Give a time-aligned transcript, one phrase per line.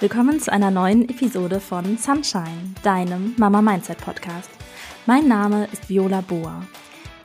[0.00, 4.48] Willkommen zu einer neuen Episode von Sunshine, deinem Mama Mindset Podcast.
[5.06, 6.62] Mein Name ist Viola Boa.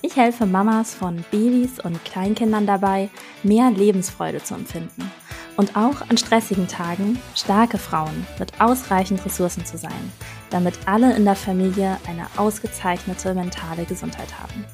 [0.01, 3.11] Ich helfe Mamas von Babys und Kleinkindern dabei,
[3.43, 5.11] mehr Lebensfreude zu empfinden
[5.55, 10.11] und auch an stressigen Tagen starke Frauen mit ausreichend Ressourcen zu sein,
[10.49, 14.65] damit alle in der Familie eine ausgezeichnete mentale Gesundheit haben.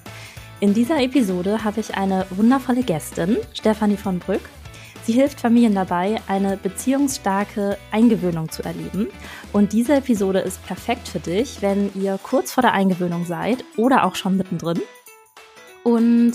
[0.61, 4.43] In dieser Episode habe ich eine wundervolle Gästin, Stefanie von Brück,
[5.09, 9.07] Sie hilft Familien dabei, eine beziehungsstarke Eingewöhnung zu erleben.
[9.51, 14.04] Und diese Episode ist perfekt für dich, wenn ihr kurz vor der Eingewöhnung seid oder
[14.04, 14.79] auch schon mittendrin.
[15.83, 16.33] Und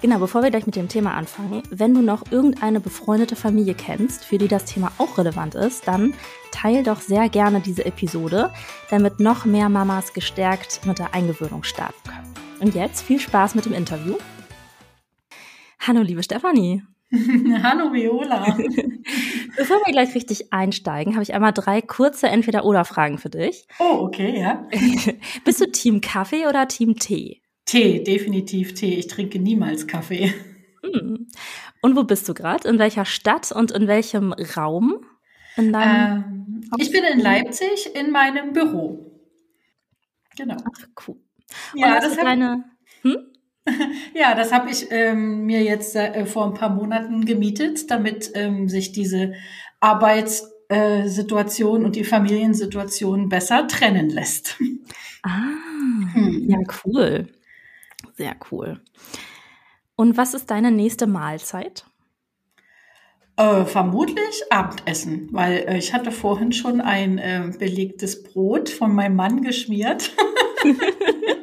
[0.00, 4.24] genau, bevor wir gleich mit dem Thema anfangen, wenn du noch irgendeine befreundete Familie kennst,
[4.24, 6.14] für die das Thema auch relevant ist, dann
[6.52, 8.50] teil doch sehr gerne diese Episode,
[8.88, 12.34] damit noch mehr Mamas gestärkt mit der Eingewöhnung starten können.
[12.60, 14.16] Und jetzt viel Spaß mit dem Interview.
[15.80, 16.82] Hallo, liebe Stefanie.
[17.62, 18.56] Hallo Viola.
[19.56, 23.66] Bevor wir gleich richtig einsteigen, habe ich einmal drei kurze Entweder-Oder-Fragen für dich.
[23.80, 24.68] Oh, okay, ja.
[25.44, 27.42] Bist du Team Kaffee oder Team Tee?
[27.66, 28.94] Tee, definitiv Tee.
[28.94, 30.32] Ich trinke niemals Kaffee.
[30.84, 31.26] Hm.
[31.82, 32.68] Und wo bist du gerade?
[32.68, 35.04] In welcher Stadt und in welchem Raum?
[35.56, 39.20] In ähm, ich bin in Leipzig in meinem Büro.
[40.36, 40.56] Genau.
[40.58, 41.16] Ach, cool.
[41.72, 42.64] Und ja, das ist deine.
[43.02, 43.29] Hm?
[44.14, 48.68] Ja, das habe ich ähm, mir jetzt äh, vor ein paar Monaten gemietet, damit ähm,
[48.68, 49.34] sich diese
[49.80, 54.56] Arbeitssituation äh, und die Familiensituation besser trennen lässt.
[55.22, 55.54] Ah,
[56.14, 56.48] hm.
[56.48, 57.28] ja, cool.
[58.16, 58.80] Sehr cool.
[59.96, 61.84] Und was ist deine nächste Mahlzeit?
[63.36, 69.16] Äh, vermutlich Abendessen, weil äh, ich hatte vorhin schon ein äh, belegtes Brot von meinem
[69.16, 70.12] Mann geschmiert.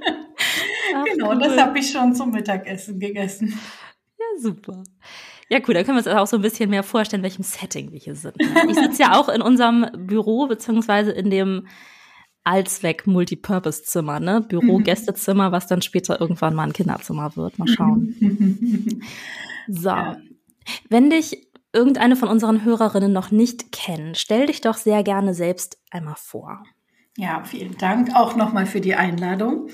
[0.99, 1.39] Ach, genau, cool.
[1.39, 3.59] das habe ich schon zum Mittagessen gegessen.
[4.19, 4.83] Ja, super.
[5.49, 7.99] Ja, cool, da können wir uns auch so ein bisschen mehr vorstellen, welchem Setting wir
[7.99, 8.37] hier sind.
[8.37, 8.47] Ne?
[8.69, 11.67] Ich sitze ja auch in unserem Büro, beziehungsweise in dem
[12.43, 14.41] Allzweck-Multipurpose-Zimmer, ne?
[14.41, 17.59] Büro-Gästezimmer, was dann später irgendwann mal ein Kinderzimmer wird.
[17.59, 18.15] Mal schauen.
[19.67, 19.93] so.
[20.89, 25.77] Wenn dich irgendeine von unseren Hörerinnen noch nicht kennt, stell dich doch sehr gerne selbst
[25.91, 26.63] einmal vor.
[27.17, 29.69] Ja, vielen Dank auch nochmal für die Einladung.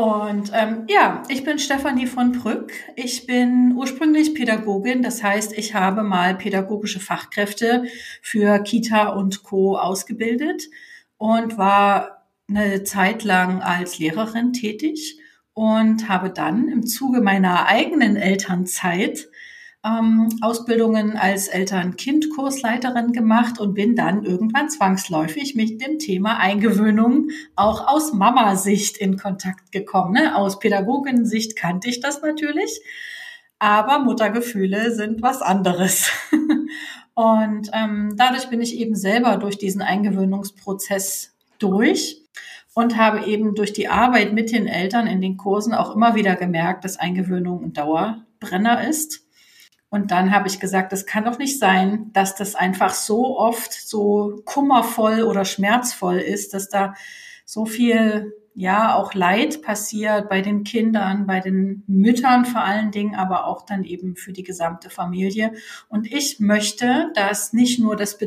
[0.00, 2.72] Und ähm, ja, ich bin Stefanie von Brück.
[2.96, 7.84] Ich bin ursprünglich Pädagogin, das heißt, ich habe mal pädagogische Fachkräfte
[8.22, 10.62] für Kita und Co ausgebildet
[11.18, 15.20] und war eine Zeit lang als Lehrerin tätig
[15.52, 19.28] und habe dann im Zuge meiner eigenen Elternzeit
[19.84, 27.88] ähm, Ausbildungen als Eltern-Kind-Kursleiterin gemacht und bin dann irgendwann zwangsläufig mit dem Thema Eingewöhnung auch
[27.88, 30.12] aus Mama-Sicht in Kontakt gekommen.
[30.12, 30.36] Ne?
[30.36, 32.80] Aus Pädagogensicht kannte ich das natürlich,
[33.58, 36.10] aber Muttergefühle sind was anderes.
[37.14, 42.20] und ähm, dadurch bin ich eben selber durch diesen Eingewöhnungsprozess durch
[42.74, 46.36] und habe eben durch die Arbeit mit den Eltern in den Kursen auch immer wieder
[46.36, 49.26] gemerkt, dass Eingewöhnung ein Dauerbrenner ist.
[49.90, 53.72] Und dann habe ich gesagt, es kann doch nicht sein, dass das einfach so oft
[53.72, 56.94] so kummervoll oder schmerzvoll ist, dass da
[57.44, 63.14] so viel ja auch Leid passiert bei den Kindern, bei den Müttern vor allen Dingen,
[63.14, 65.52] aber auch dann eben für die gesamte Familie.
[65.88, 68.18] Und ich möchte, dass nicht nur das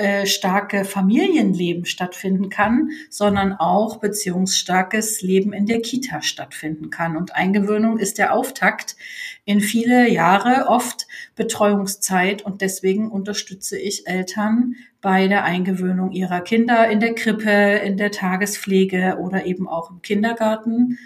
[0.00, 7.16] beziehungsstarke Familienleben stattfinden kann, sondern auch beziehungsstarkes Leben in der Kita stattfinden kann.
[7.16, 8.96] Und Eingewöhnung ist der Auftakt
[9.44, 11.06] in viele Jahre, oft
[11.36, 12.42] Betreuungszeit.
[12.42, 18.10] Und deswegen unterstütze ich Eltern bei der Eingewöhnung ihrer Kinder in der Krippe, in der
[18.10, 20.98] Tagespflege oder eben auch im Kindergarten.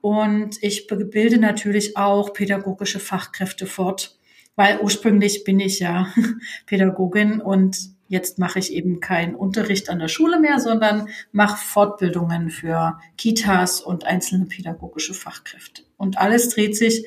[0.00, 4.16] Und ich bilde natürlich auch pädagogische Fachkräfte fort,
[4.54, 6.12] weil ursprünglich bin ich ja
[6.66, 12.50] Pädagogin und jetzt mache ich eben keinen Unterricht an der Schule mehr, sondern mache Fortbildungen
[12.50, 15.82] für Kitas und einzelne pädagogische Fachkräfte.
[15.96, 17.06] Und alles dreht sich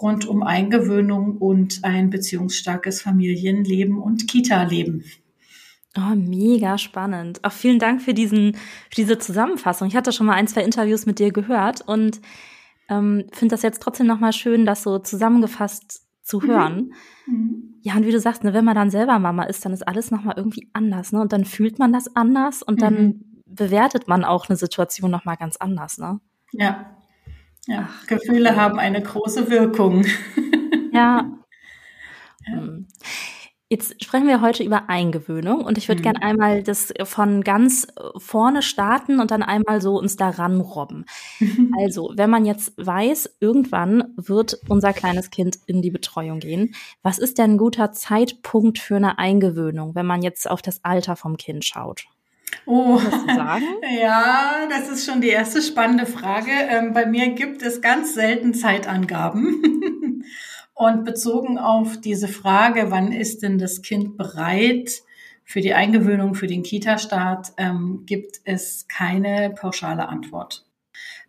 [0.00, 5.04] rund um Eingewöhnung und ein beziehungsstarkes Familienleben und Kita-Leben.
[5.96, 7.44] Oh, mega spannend.
[7.44, 9.88] Auch vielen Dank für diesen, für diese Zusammenfassung.
[9.88, 12.20] Ich hatte schon mal ein, zwei Interviews mit dir gehört und
[12.88, 16.46] ähm, finde das jetzt trotzdem nochmal schön, das so zusammengefasst zu mhm.
[16.46, 16.94] hören.
[17.26, 17.74] Mhm.
[17.82, 20.10] Ja, und wie du sagst, ne, wenn man dann selber Mama ist, dann ist alles
[20.10, 21.20] nochmal irgendwie anders, ne?
[21.20, 22.80] Und dann fühlt man das anders und mhm.
[22.80, 26.20] dann bewertet man auch eine Situation nochmal ganz anders, ne?
[26.52, 26.96] Ja.
[27.66, 30.04] Ja, Ach, Gefühle haben eine große Wirkung.
[30.92, 31.30] Ja.
[32.46, 32.62] ja.
[33.72, 36.02] Jetzt sprechen wir heute über Eingewöhnung und ich würde mhm.
[36.02, 37.86] gerne einmal das von ganz
[38.18, 41.06] vorne starten und dann einmal so uns daran robben.
[41.80, 47.18] Also, wenn man jetzt weiß, irgendwann wird unser kleines Kind in die Betreuung gehen, was
[47.18, 51.38] ist denn ein guter Zeitpunkt für eine Eingewöhnung, wenn man jetzt auf das Alter vom
[51.38, 52.04] Kind schaut?
[52.66, 53.00] Oh,
[54.02, 56.50] ja, das ist schon die erste spannende Frage.
[56.50, 60.24] Ähm, bei mir gibt es ganz selten Zeitangaben.
[60.74, 65.02] Und bezogen auf diese Frage, wann ist denn das Kind bereit
[65.44, 70.64] für die Eingewöhnung, für den Kita-Start, ähm, gibt es keine pauschale Antwort.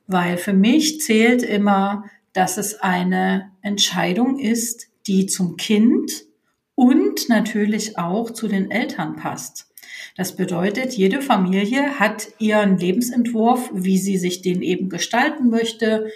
[0.07, 6.24] Weil für mich zählt immer, dass es eine Entscheidung ist, die zum Kind
[6.75, 9.68] und natürlich auch zu den Eltern passt.
[10.16, 16.12] Das bedeutet, jede Familie hat ihren Lebensentwurf, wie sie sich den eben gestalten möchte,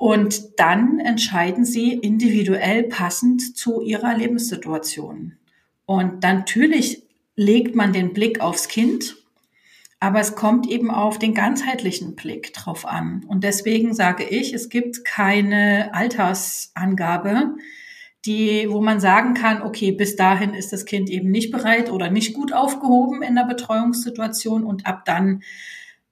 [0.00, 5.36] und dann entscheiden sie individuell passend zu ihrer Lebenssituation.
[5.84, 7.02] Und natürlich
[7.36, 9.16] legt man den Blick aufs Kind,
[9.98, 13.26] aber es kommt eben auf den ganzheitlichen Blick drauf an.
[13.28, 17.56] Und deswegen sage ich, es gibt keine Altersangabe,
[18.24, 22.10] die, wo man sagen kann, okay, bis dahin ist das Kind eben nicht bereit oder
[22.10, 25.42] nicht gut aufgehoben in der Betreuungssituation und ab dann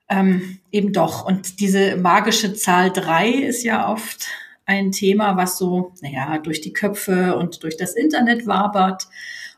[0.09, 1.25] ähm, eben doch.
[1.25, 4.29] Und diese magische Zahl drei ist ja oft
[4.65, 9.09] ein Thema, was so, naja, durch die Köpfe und durch das Internet wabert.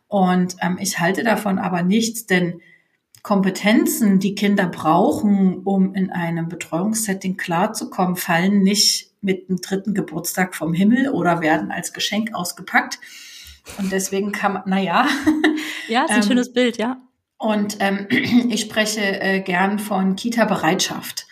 [0.09, 2.61] Und ähm, ich halte davon aber nichts, denn
[3.23, 10.55] Kompetenzen, die Kinder brauchen, um in einem Betreuungssetting klarzukommen, fallen nicht mit dem dritten Geburtstag
[10.55, 12.99] vom Himmel oder werden als Geschenk ausgepackt.
[13.79, 15.07] Und deswegen kann man, naja.
[15.89, 17.03] Ja, ist ein ähm, schönes Bild, ja.
[17.41, 18.07] Und ähm,
[18.51, 21.27] ich spreche äh, gern von Kita-Bereitschaft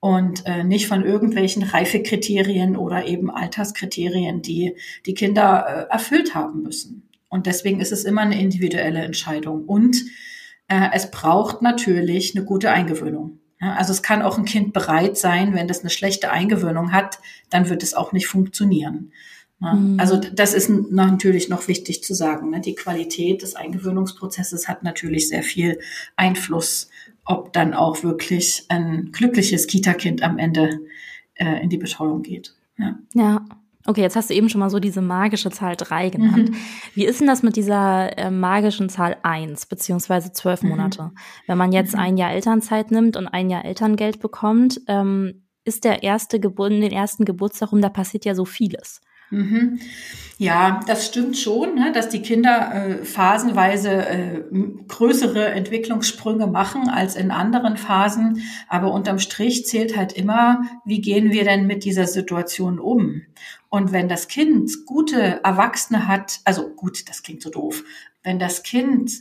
[0.00, 4.76] und äh, nicht von irgendwelchen Reifekriterien oder eben Alterskriterien, die
[5.06, 7.08] die Kinder äh, erfüllt haben müssen.
[7.30, 9.64] Und deswegen ist es immer eine individuelle Entscheidung.
[9.64, 9.96] Und
[10.68, 13.40] äh, es braucht natürlich eine gute Eingewöhnung.
[13.58, 17.18] Ja, also es kann auch ein Kind bereit sein, wenn das eine schlechte Eingewöhnung hat,
[17.48, 19.10] dann wird es auch nicht funktionieren.
[19.58, 19.74] Ne?
[19.74, 20.00] Mhm.
[20.00, 22.50] Also das ist natürlich noch wichtig zu sagen.
[22.50, 22.60] Ne?
[22.60, 25.78] Die Qualität des Eingewöhnungsprozesses hat natürlich sehr viel
[26.16, 26.90] Einfluss,
[27.24, 30.80] ob dann auch wirklich ein glückliches Kita-Kind am Ende
[31.34, 32.54] äh, in die Betreuung geht.
[32.78, 32.98] Ja.
[33.14, 33.44] ja.
[33.88, 36.50] Okay, jetzt hast du eben schon mal so diese magische Zahl drei genannt.
[36.50, 36.56] Mhm.
[36.94, 40.70] Wie ist denn das mit dieser äh, magischen Zahl eins beziehungsweise zwölf mhm.
[40.70, 41.12] Monate?
[41.46, 42.00] Wenn man jetzt mhm.
[42.00, 46.82] ein Jahr Elternzeit nimmt und ein Jahr Elterngeld bekommt, ähm, ist der erste Geburt, den
[46.90, 49.00] ersten Geburtstag rum, da passiert ja so vieles.
[49.30, 49.80] Mhm.
[50.38, 54.42] Ja, das stimmt schon, ne, dass die Kinder äh, phasenweise äh,
[54.86, 58.42] größere Entwicklungssprünge machen als in anderen Phasen.
[58.68, 63.22] Aber unterm Strich zählt halt immer, wie gehen wir denn mit dieser Situation um?
[63.70, 67.82] Und wenn das Kind gute Erwachsene hat, also gut, das klingt so doof,
[68.22, 69.12] wenn das Kind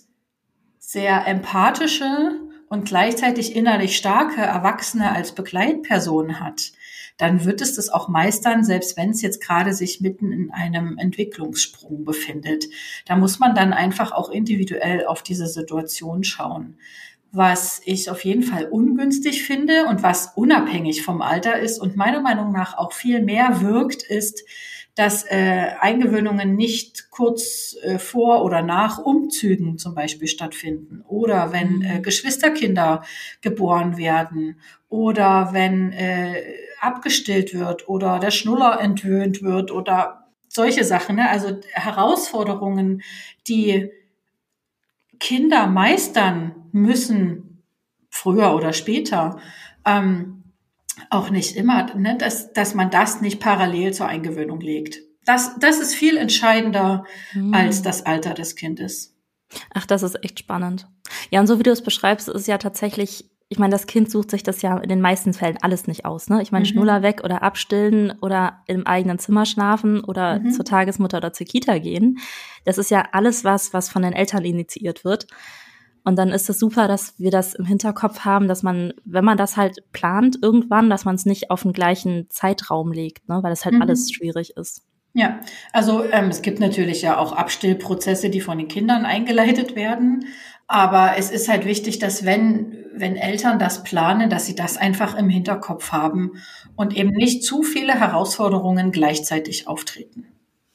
[0.79, 6.73] sehr empathische und gleichzeitig innerlich starke Erwachsene als Begleitperson hat,
[7.17, 10.97] dann wird es das auch meistern, selbst wenn es jetzt gerade sich mitten in einem
[10.97, 12.65] Entwicklungssprung befindet.
[13.06, 16.77] Da muss man dann einfach auch individuell auf diese Situation schauen.
[17.31, 22.21] Was ich auf jeden Fall ungünstig finde und was unabhängig vom Alter ist und meiner
[22.21, 24.44] Meinung nach auch viel mehr wirkt, ist,
[24.95, 31.81] dass äh, Eingewöhnungen nicht kurz äh, vor oder nach Umzügen zum Beispiel stattfinden oder wenn
[31.81, 32.03] äh, mhm.
[32.03, 33.03] Geschwisterkinder
[33.41, 36.41] geboren werden oder wenn äh,
[36.85, 41.17] abgestillt wird oder der Schnuller entwöhnt wird oder solche Sachen.
[41.17, 41.29] Ne?
[41.29, 43.01] Also Herausforderungen,
[43.48, 43.89] die
[45.19, 47.63] Kinder meistern müssen,
[48.10, 49.39] früher oder später.
[49.86, 50.43] Ähm,
[51.10, 55.00] auch nicht immer, ne, dass, dass man das nicht parallel zur Eingewöhnung legt.
[55.25, 57.53] Das, das ist viel entscheidender mhm.
[57.53, 59.15] als das Alter des Kindes.
[59.74, 60.88] Ach, das ist echt spannend.
[61.31, 64.31] Ja, und so wie du es beschreibst, ist ja tatsächlich, ich meine, das Kind sucht
[64.31, 66.29] sich das ja in den meisten Fällen alles nicht aus.
[66.29, 66.41] Ne?
[66.41, 66.69] Ich meine, mhm.
[66.69, 70.51] Schnuller weg oder abstillen oder im eigenen Zimmer schlafen oder mhm.
[70.51, 72.17] zur Tagesmutter oder zur Kita gehen.
[72.63, 75.27] Das ist ja alles was, was von den Eltern initiiert wird.
[76.03, 79.37] Und dann ist es super, dass wir das im Hinterkopf haben, dass man, wenn man
[79.37, 83.41] das halt plant irgendwann, dass man es nicht auf den gleichen Zeitraum legt, ne?
[83.41, 83.81] weil es halt mhm.
[83.81, 84.83] alles schwierig ist.
[85.17, 85.39] Ja,
[85.71, 90.25] also ähm, es gibt natürlich ja auch Abstillprozesse, die von den Kindern eingeleitet werden.
[90.67, 95.15] Aber es ist halt wichtig, dass wenn, wenn Eltern das planen, dass sie das einfach
[95.15, 96.41] im Hinterkopf haben
[96.75, 100.25] und eben nicht zu viele Herausforderungen gleichzeitig auftreten.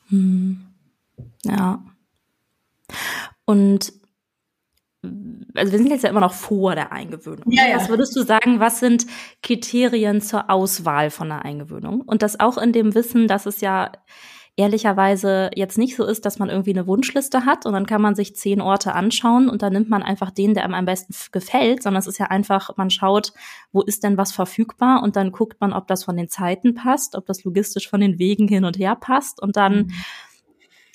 [0.09, 0.67] Hm.
[1.45, 1.83] Ja.
[3.45, 3.93] Und
[5.55, 7.51] also wir sind jetzt ja immer noch vor der Eingewöhnung.
[7.51, 7.77] Ja, ja.
[7.77, 9.07] Was würdest du sagen, was sind
[9.43, 12.03] Kriterien zur Auswahl von einer Eingewöhnung?
[12.03, 13.93] Und das auch in dem Wissen, dass es ja
[14.61, 18.15] ehrlicherweise jetzt nicht so ist, dass man irgendwie eine Wunschliste hat und dann kann man
[18.15, 21.83] sich zehn Orte anschauen und dann nimmt man einfach den, der einem am besten gefällt,
[21.83, 23.33] sondern es ist ja einfach, man schaut,
[23.73, 27.17] wo ist denn was verfügbar und dann guckt man, ob das von den Zeiten passt,
[27.17, 29.93] ob das logistisch von den Wegen hin und her passt und dann mhm.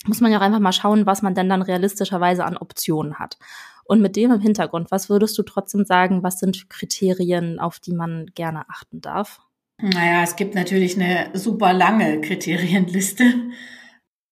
[0.06, 3.40] muss man ja auch einfach mal schauen, was man denn dann realistischerweise an Optionen hat.
[3.84, 7.94] Und mit dem im Hintergrund, was würdest du trotzdem sagen, was sind Kriterien, auf die
[7.94, 9.42] man gerne achten darf?
[9.82, 13.26] Naja, es gibt natürlich eine super lange Kriterienliste.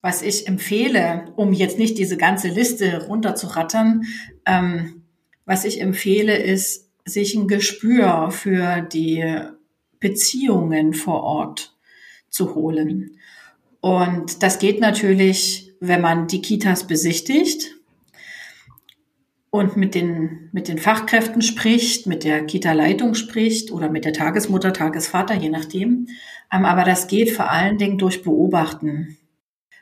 [0.02, 4.04] Was ich empfehle, um jetzt nicht diese ganze Liste runterzurattern,
[4.46, 5.04] ähm,
[5.46, 9.24] was ich empfehle, ist, sich ein Gespür für die
[10.00, 11.76] Beziehungen vor Ort
[12.30, 13.18] zu holen.
[13.82, 17.76] Und das geht natürlich, wenn man die Kitas besichtigt
[19.54, 24.74] und mit den, mit den Fachkräften spricht, mit der Kita-Leitung spricht oder mit der Tagesmutter,
[24.74, 26.08] Tagesvater, je nachdem.
[26.52, 29.16] Ähm, aber das geht vor allen Dingen durch Beobachten.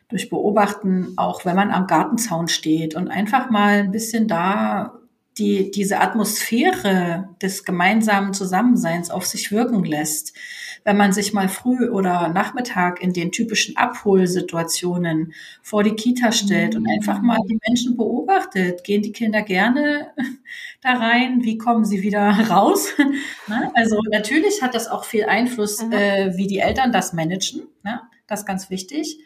[0.09, 4.99] Durch Beobachten, auch wenn man am Gartenzaun steht und einfach mal ein bisschen da
[5.37, 10.35] die, diese Atmosphäre des gemeinsamen Zusammenseins auf sich wirken lässt
[10.83, 16.75] wenn man sich mal früh oder Nachmittag in den typischen Abholsituationen vor die Kita stellt
[16.75, 20.11] und einfach mal die Menschen beobachtet, gehen die Kinder gerne
[20.81, 22.93] da rein, wie kommen sie wieder raus?
[23.47, 23.71] Ne?
[23.75, 27.67] also natürlich hat das auch viel Einfluss, äh, wie die Eltern das managen.
[27.83, 28.01] Ne?
[28.27, 29.19] Das ist ganz wichtig.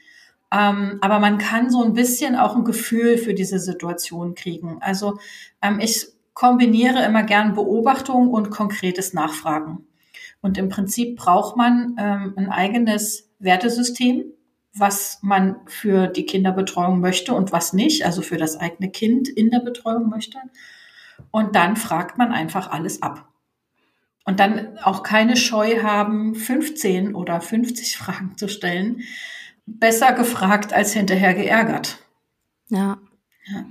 [0.52, 4.78] Ähm, aber man kann so ein bisschen auch ein Gefühl für diese Situation kriegen.
[4.82, 5.18] Also
[5.62, 9.88] ähm, ich kombiniere immer gern Beobachtung und konkretes Nachfragen.
[10.46, 14.26] Und im Prinzip braucht man ähm, ein eigenes Wertesystem,
[14.76, 19.50] was man für die Kinderbetreuung möchte und was nicht, also für das eigene Kind in
[19.50, 20.38] der Betreuung möchte.
[21.32, 23.28] Und dann fragt man einfach alles ab.
[24.24, 29.02] Und dann auch keine Scheu haben, 15 oder 50 Fragen zu stellen.
[29.66, 31.98] Besser gefragt als hinterher geärgert.
[32.70, 33.00] Ja.
[33.48, 33.66] ja.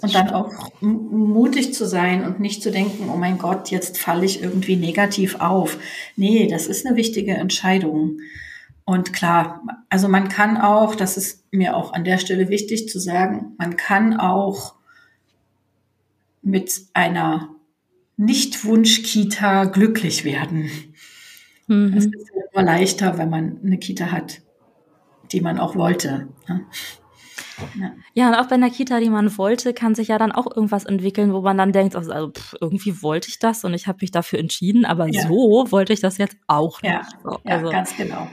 [0.00, 4.24] Und dann auch mutig zu sein und nicht zu denken, oh mein Gott, jetzt falle
[4.24, 5.78] ich irgendwie negativ auf.
[6.16, 8.18] Nee, das ist eine wichtige Entscheidung.
[8.84, 12.98] Und klar, also man kann auch, das ist mir auch an der Stelle wichtig zu
[12.98, 14.74] sagen, man kann auch
[16.42, 17.48] mit einer
[18.18, 20.70] Nicht-Wunsch-Kita glücklich werden.
[21.66, 21.94] Mhm.
[21.96, 24.42] Es ist immer leichter, wenn man eine Kita hat,
[25.32, 26.28] die man auch wollte.
[26.46, 26.66] Ne?
[27.78, 27.92] Ja.
[28.14, 30.84] ja, und auch bei einer Kita, die man wollte, kann sich ja dann auch irgendwas
[30.84, 33.98] entwickeln, wo man dann denkt, also, also pff, irgendwie wollte ich das und ich habe
[34.00, 35.26] mich dafür entschieden, aber ja.
[35.26, 36.92] so wollte ich das jetzt auch nicht.
[36.92, 38.28] Ja, so, also, ja ganz genau.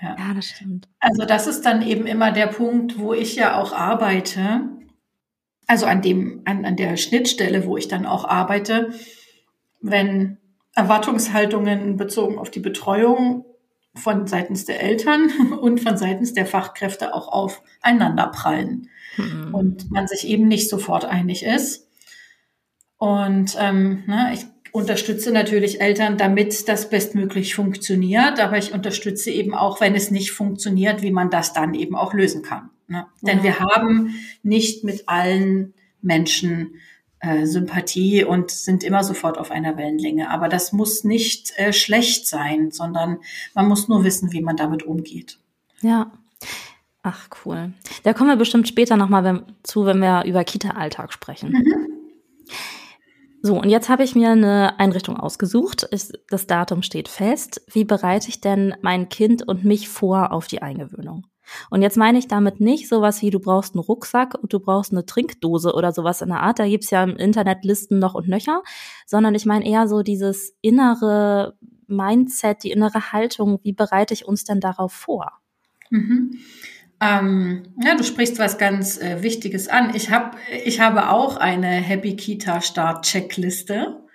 [0.00, 0.16] Ja.
[0.18, 0.88] ja, das stimmt.
[1.00, 4.68] Also das ist dann eben immer der Punkt, wo ich ja auch arbeite.
[5.66, 8.90] Also an dem, an, an der Schnittstelle, wo ich dann auch arbeite,
[9.80, 10.38] wenn
[10.74, 13.44] Erwartungshaltungen bezogen auf die Betreuung
[13.96, 19.54] von seitens der Eltern und von seitens der Fachkräfte auch aufeinander prallen mhm.
[19.54, 21.88] und man sich eben nicht sofort einig ist.
[22.98, 29.54] Und ähm, ne, ich unterstütze natürlich Eltern, damit das bestmöglich funktioniert, aber ich unterstütze eben
[29.54, 32.70] auch, wenn es nicht funktioniert, wie man das dann eben auch lösen kann.
[32.88, 33.06] Ne?
[33.22, 36.74] Denn wir haben nicht mit allen Menschen
[37.20, 40.30] äh, Sympathie und sind immer sofort auf einer Wellenlänge.
[40.30, 43.18] Aber das muss nicht äh, schlecht sein, sondern
[43.54, 45.38] man muss nur wissen, wie man damit umgeht.
[45.80, 46.12] Ja.
[47.02, 47.72] Ach, cool.
[48.02, 51.52] Da kommen wir bestimmt später nochmal zu, wenn wir über Kita-Alltag sprechen.
[51.52, 51.86] Mhm.
[53.42, 55.86] So, und jetzt habe ich mir eine Einrichtung ausgesucht.
[55.92, 57.62] Ich, das Datum steht fest.
[57.70, 61.24] Wie bereite ich denn mein Kind und mich vor auf die Eingewöhnung?
[61.70, 64.92] Und jetzt meine ich damit nicht sowas wie, du brauchst einen Rucksack und du brauchst
[64.92, 66.58] eine Trinkdose oder sowas in der Art.
[66.58, 68.62] Da gibt's ja im Internet Listen noch und nöcher,
[69.06, 73.60] sondern ich meine eher so dieses innere Mindset, die innere Haltung.
[73.62, 75.32] Wie bereite ich uns denn darauf vor?
[75.90, 76.38] Mhm.
[77.00, 79.94] Ähm, ja, du sprichst was ganz äh, Wichtiges an.
[79.94, 84.05] Ich, hab, ich habe auch eine Happy Kita Start Checkliste.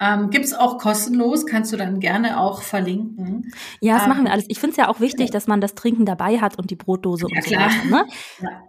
[0.00, 3.52] Ähm, Gibt es auch kostenlos, kannst du dann gerne auch verlinken.
[3.80, 4.44] Ja, das ähm, machen wir alles.
[4.48, 5.32] Ich finde es ja auch wichtig, ja.
[5.32, 7.70] dass man das Trinken dabei hat und die Brotdose ja, und so klar.
[7.70, 7.84] weiter.
[7.84, 8.04] Ne?
[8.42, 8.68] Ja.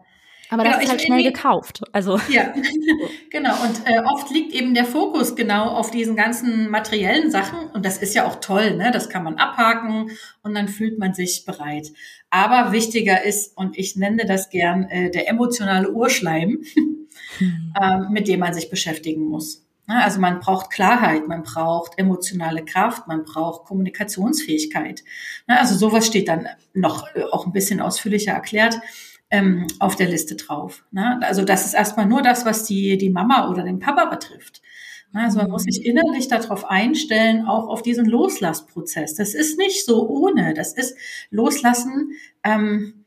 [0.51, 1.83] Aber genau, das ist halt schnell gekauft.
[1.91, 2.19] Also.
[2.29, 2.53] Ja,
[3.29, 3.53] genau.
[3.63, 7.69] Und äh, oft liegt eben der Fokus genau auf diesen ganzen materiellen Sachen.
[7.69, 8.89] Und das ist ja auch toll, ne?
[8.91, 11.91] Das kann man abhaken und dann fühlt man sich bereit.
[12.31, 16.63] Aber wichtiger ist, und ich nenne das gern, äh, der emotionale Urschleim,
[17.37, 17.73] hm.
[17.79, 19.68] äh, mit dem man sich beschäftigen muss.
[19.89, 25.03] Ne, also man braucht Klarheit, man braucht emotionale Kraft, man braucht Kommunikationsfähigkeit.
[25.47, 28.79] Ne, also sowas steht dann noch äh, auch ein bisschen ausführlicher erklärt
[29.31, 30.85] ähm, auf der Liste drauf.
[30.91, 31.19] Ne.
[31.23, 34.61] Also das ist erstmal nur das, was die, die Mama oder den Papa betrifft.
[35.11, 39.15] Also man muss sich innerlich darauf einstellen, auch auf diesen Loslassprozess.
[39.15, 40.53] Das ist nicht so ohne.
[40.53, 40.95] Das ist
[41.31, 42.11] Loslassen.
[42.43, 43.05] Ähm,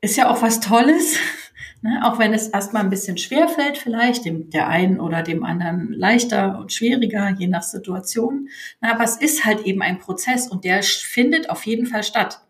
[0.00, 1.16] ist ja auch was Tolles,
[1.82, 2.00] ne?
[2.04, 5.92] auch wenn es erstmal ein bisschen schwer fällt, vielleicht dem der einen oder dem anderen
[5.92, 8.48] leichter und schwieriger, je nach Situation.
[8.80, 12.40] Na, aber es ist halt eben ein Prozess und der findet auf jeden Fall statt.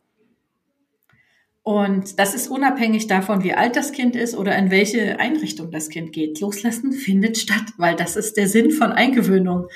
[1.63, 5.89] Und das ist unabhängig davon, wie alt das Kind ist oder in welche Einrichtung das
[5.89, 6.41] Kind geht.
[6.41, 9.67] Loslassen findet statt, weil das ist der Sinn von Eingewöhnung.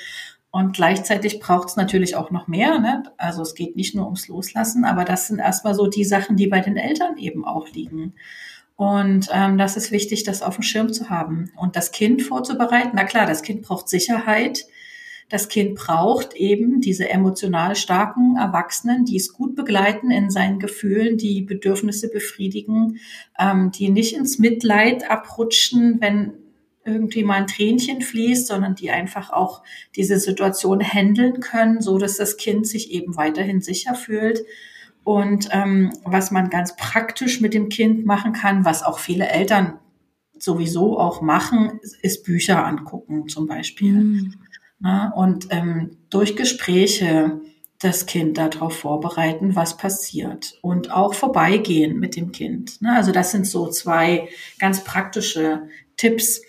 [0.51, 2.79] Und gleichzeitig braucht es natürlich auch noch mehr.
[2.79, 3.03] Ne?
[3.17, 6.47] Also es geht nicht nur ums Loslassen, aber das sind erstmal so die Sachen, die
[6.47, 8.13] bei den Eltern eben auch liegen.
[8.81, 12.91] Und ähm, das ist wichtig, das auf dem Schirm zu haben und das Kind vorzubereiten.
[12.93, 14.65] Na klar, das Kind braucht Sicherheit
[15.31, 21.17] das Kind braucht eben diese emotional starken Erwachsenen, die es gut begleiten in seinen Gefühlen,
[21.17, 22.99] die Bedürfnisse befriedigen,
[23.39, 26.33] ähm, die nicht ins Mitleid abrutschen, wenn
[26.83, 29.63] irgendwie mal ein Tränchen fließt, sondern die einfach auch
[29.95, 34.41] diese Situation handeln können, so dass das Kind sich eben weiterhin sicher fühlt.
[35.03, 39.79] Und ähm, was man ganz praktisch mit dem Kind machen kann, was auch viele Eltern
[40.37, 43.93] sowieso auch machen, ist Bücher angucken zum Beispiel.
[43.93, 44.33] Mhm.
[44.79, 45.11] Ne?
[45.15, 47.41] Und ähm, durch Gespräche
[47.79, 52.81] das Kind darauf vorbereiten, was passiert und auch vorbeigehen mit dem Kind.
[52.81, 52.95] Ne?
[52.95, 54.29] Also das sind so zwei
[54.59, 55.63] ganz praktische
[55.97, 56.41] Tipps,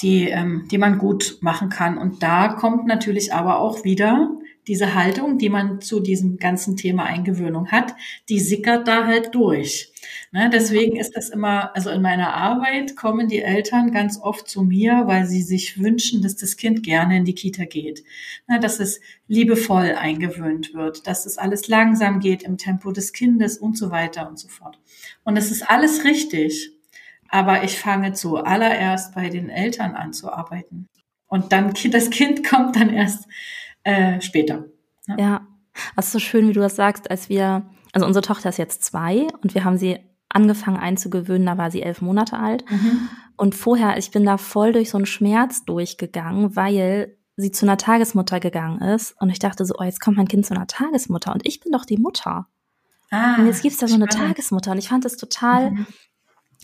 [0.00, 1.98] die, ähm, die man gut machen kann.
[1.98, 4.30] Und da kommt natürlich aber auch wieder
[4.68, 7.94] diese Haltung, die man zu diesem ganzen Thema Eingewöhnung hat,
[8.28, 9.92] die sickert da halt durch.
[10.30, 14.62] Ne, deswegen ist das immer, also in meiner Arbeit kommen die Eltern ganz oft zu
[14.62, 18.04] mir, weil sie sich wünschen, dass das Kind gerne in die Kita geht.
[18.48, 23.58] Ne, dass es liebevoll eingewöhnt wird, dass es alles langsam geht im Tempo des Kindes
[23.58, 24.78] und so weiter und so fort.
[25.24, 26.72] Und es ist alles richtig.
[27.28, 30.88] Aber ich fange zuallererst bei den Eltern an zu arbeiten.
[31.26, 33.26] Und dann, das Kind kommt dann erst
[33.84, 34.64] äh, später.
[35.06, 35.16] Ja.
[35.18, 35.46] ja,
[35.96, 38.84] das ist so schön, wie du das sagst, als wir, also unsere Tochter ist jetzt
[38.84, 39.98] zwei und wir haben sie
[40.28, 42.64] angefangen einzugewöhnen, da war sie elf Monate alt.
[42.70, 43.08] Mhm.
[43.36, 47.76] Und vorher, ich bin da voll durch so einen Schmerz durchgegangen, weil sie zu einer
[47.76, 49.14] Tagesmutter gegangen ist.
[49.20, 51.72] Und ich dachte so, oh, jetzt kommt mein Kind zu einer Tagesmutter und ich bin
[51.72, 52.46] doch die Mutter.
[53.10, 54.70] Ah, und jetzt gibt's da so eine Tagesmutter.
[54.70, 55.86] Und ich fand das total, mhm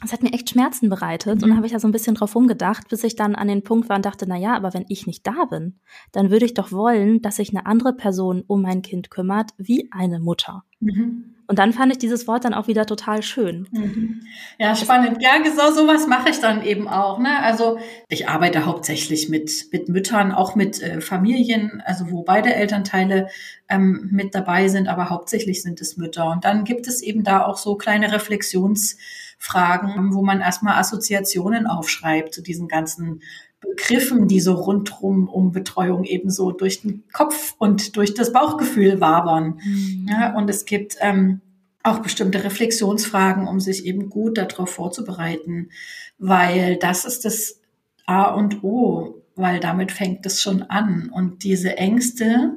[0.04, 1.44] es hat mir echt Schmerzen bereitet mhm.
[1.44, 3.88] und habe ich da so ein bisschen drauf rumgedacht, bis ich dann an den Punkt
[3.88, 5.80] war und dachte, na ja, aber wenn ich nicht da bin,
[6.12, 9.88] dann würde ich doch wollen, dass sich eine andere Person um mein Kind kümmert, wie
[9.90, 10.64] eine Mutter.
[10.80, 11.34] Mhm.
[11.48, 13.66] Und dann fand ich dieses Wort dann auch wieder total schön.
[13.72, 14.20] Mhm.
[14.58, 15.22] Ja, spannend.
[15.22, 17.18] Ja, genau sowas mache ich dann eben auch.
[17.18, 17.42] Ne?
[17.42, 23.28] Also ich arbeite hauptsächlich mit, mit Müttern, auch mit äh, Familien, also wo beide Elternteile
[23.70, 26.30] ähm, mit dabei sind, aber hauptsächlich sind es Mütter.
[26.30, 32.34] Und dann gibt es eben da auch so kleine Reflexionsfragen, wo man erstmal Assoziationen aufschreibt
[32.34, 33.22] zu diesen ganzen
[33.60, 39.00] Begriffen, die so rundrum um Betreuung eben so durch den Kopf und durch das Bauchgefühl
[39.00, 39.60] wabern.
[39.64, 40.06] Mhm.
[40.08, 41.40] Ja, und es gibt ähm,
[41.82, 45.70] auch bestimmte Reflexionsfragen, um sich eben gut darauf vorzubereiten,
[46.18, 47.60] weil das ist das
[48.06, 51.10] A und O, weil damit fängt es schon an.
[51.12, 52.54] Und diese Ängste,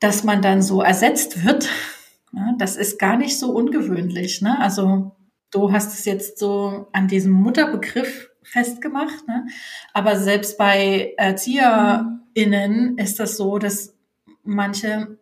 [0.00, 1.68] dass man dann so ersetzt wird,
[2.32, 4.42] ja, das ist gar nicht so ungewöhnlich.
[4.42, 4.58] Ne?
[4.60, 5.12] Also
[5.50, 9.26] du hast es jetzt so an diesem Mutterbegriff festgemacht.
[9.28, 9.46] Ne?
[9.92, 13.94] Aber selbst bei ErzieherInnen ist das so, dass
[14.44, 15.18] manche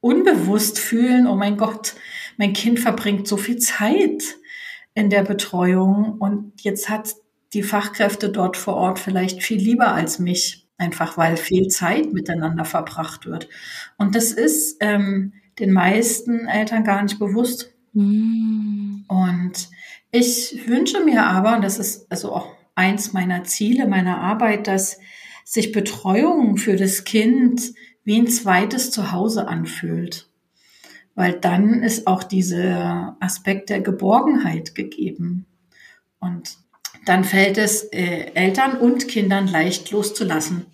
[0.00, 1.94] unbewusst fühlen, oh mein Gott,
[2.36, 4.22] mein Kind verbringt so viel Zeit
[4.94, 7.14] in der Betreuung und jetzt hat
[7.52, 12.64] die Fachkräfte dort vor Ort vielleicht viel lieber als mich, einfach weil viel Zeit miteinander
[12.64, 13.48] verbracht wird.
[13.96, 17.72] Und das ist ähm, den meisten Eltern gar nicht bewusst.
[17.92, 19.04] Mm.
[19.08, 19.68] Und
[20.14, 24.98] ich wünsche mir aber, und das ist also auch eins meiner Ziele meiner Arbeit, dass
[25.44, 27.74] sich Betreuung für das Kind
[28.04, 30.28] wie ein zweites Zuhause anfühlt.
[31.14, 35.46] Weil dann ist auch dieser Aspekt der Geborgenheit gegeben.
[36.20, 36.58] Und
[37.06, 40.66] dann fällt es äh, Eltern und Kindern leicht loszulassen.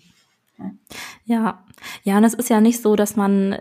[1.25, 1.65] Ja,
[2.03, 3.57] ja, und es ist ja nicht so, dass man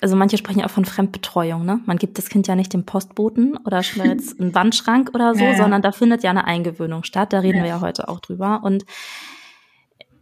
[0.00, 1.80] also manche sprechen ja auch von Fremdbetreuung, ne?
[1.86, 5.50] Man gibt das Kind ja nicht dem Postboten oder jetzt einen Wandschrank oder so, ja,
[5.50, 5.56] ja.
[5.56, 7.32] sondern da findet ja eine Eingewöhnung statt.
[7.32, 7.64] Da reden ja.
[7.64, 8.60] wir ja heute auch drüber.
[8.62, 8.84] Und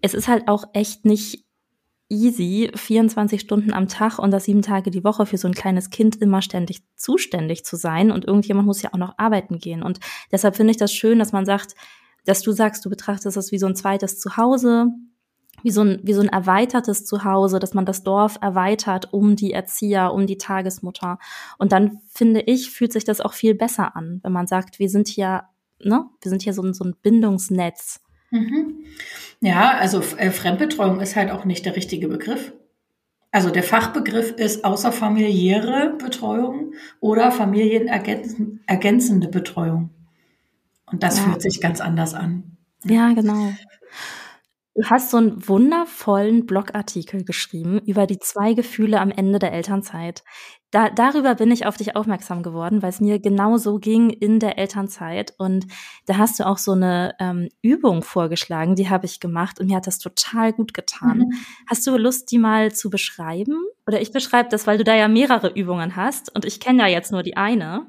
[0.01, 1.45] es ist halt auch echt nicht
[2.09, 5.91] easy, 24 Stunden am Tag und das sieben Tage die Woche für so ein kleines
[5.91, 8.11] Kind immer ständig zuständig zu sein.
[8.11, 9.83] Und irgendjemand muss ja auch noch arbeiten gehen.
[9.83, 11.75] Und deshalb finde ich das schön, dass man sagt,
[12.25, 14.89] dass du sagst, du betrachtest das wie so ein zweites Zuhause
[15.63, 19.53] wie so ein, wie so ein erweitertes Zuhause, dass man das Dorf erweitert um die
[19.53, 21.19] Erzieher, um die Tagesmutter.
[21.59, 24.89] Und dann finde ich, fühlt sich das auch viel besser an, wenn man sagt, wir
[24.89, 25.45] sind hier,
[25.83, 26.95] ne, wir sind hier so ein, so ein
[33.33, 39.91] Also der Fachbegriff ist außerfamiliäre Betreuung oder familienergänzende Betreuung.
[40.91, 41.25] Und das ja.
[41.25, 42.57] fühlt sich ganz anders an.
[42.85, 43.53] Ja, genau.
[44.77, 50.23] Du hast so einen wundervollen Blogartikel geschrieben über die zwei Gefühle am Ende der Elternzeit.
[50.71, 54.39] Da, darüber bin ich auf dich aufmerksam geworden, weil es mir genau so ging in
[54.39, 55.33] der Elternzeit.
[55.39, 55.67] Und
[56.05, 59.77] da hast du auch so eine ähm, Übung vorgeschlagen, die habe ich gemacht und mir
[59.77, 61.19] hat das total gut getan.
[61.21, 61.33] Mhm.
[61.67, 63.57] Hast du Lust, die mal zu beschreiben?
[63.87, 66.89] Oder ich beschreibe das, weil du da ja mehrere Übungen hast und ich kenne ja
[66.89, 67.87] jetzt nur die eine.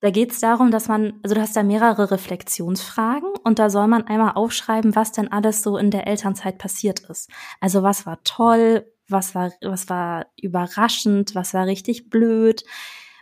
[0.00, 3.88] Da geht es darum, dass man, also du hast da mehrere Reflexionsfragen und da soll
[3.88, 7.30] man einmal aufschreiben, was denn alles so in der Elternzeit passiert ist.
[7.60, 12.64] Also was war toll, was war, was war überraschend, was war richtig blöd.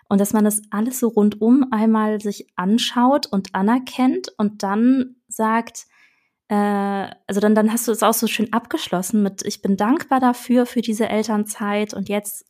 [0.08, 5.86] Und dass man das alles so rundum einmal sich anschaut und anerkennt und dann sagt,
[6.48, 6.54] äh,
[7.28, 10.66] also dann, dann hast du es auch so schön abgeschlossen mit, ich bin dankbar dafür,
[10.66, 12.44] für diese Elternzeit und jetzt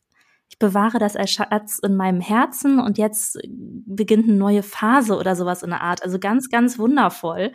[0.50, 5.36] ich bewahre das als Schatz in meinem Herzen und jetzt beginnt eine neue Phase oder
[5.36, 6.02] sowas in der Art.
[6.02, 7.52] Also ganz, ganz wundervoll.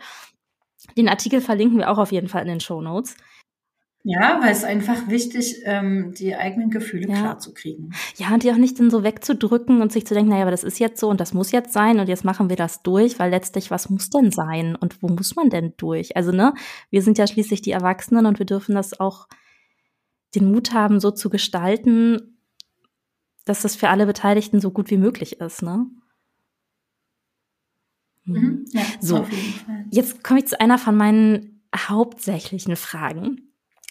[0.96, 3.16] Den Artikel verlinken wir auch auf jeden Fall in den Show Notes.
[4.08, 7.16] Ja, weil es einfach wichtig, ähm, die eigenen Gefühle ja.
[7.16, 7.90] klar zu kriegen.
[8.16, 10.62] Ja, und die auch nicht dann so wegzudrücken und sich zu denken, naja, aber das
[10.64, 13.30] ist jetzt so und das muss jetzt sein und jetzt machen wir das durch, weil
[13.30, 16.16] letztlich, was muss denn sein und wo muss man denn durch?
[16.16, 16.54] Also, ne,
[16.88, 19.26] wir sind ja schließlich die Erwachsenen und wir dürfen das auch
[20.36, 22.35] den Mut haben, so zu gestalten,
[23.46, 25.86] dass das für alle Beteiligten so gut wie möglich ist, ne?
[28.24, 28.34] Mhm.
[28.34, 28.64] mhm.
[28.72, 29.26] Ja, so,
[29.90, 33.42] jetzt komme ich zu einer von meinen hauptsächlichen Fragen.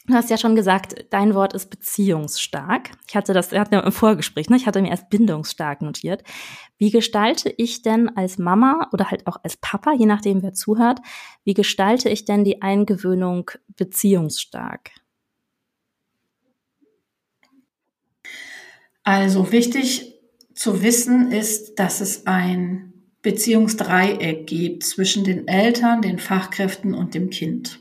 [0.08, 2.92] Du hast ja schon gesagt, dein Wort ist beziehungsstark.
[3.08, 4.58] Ich hatte das, wir hatten ja im Vorgespräch, ne?
[4.58, 6.24] ich hatte mir erst bindungsstark notiert.
[6.78, 11.00] Wie gestalte ich denn als Mama oder halt auch als Papa, je nachdem wer zuhört,
[11.44, 14.92] wie gestalte ich denn die Eingewöhnung beziehungsstark?
[19.06, 20.20] Also wichtig
[20.56, 27.30] zu wissen ist, dass es ein Beziehungsdreieck gibt zwischen den Eltern, den Fachkräften und dem
[27.30, 27.80] Kind.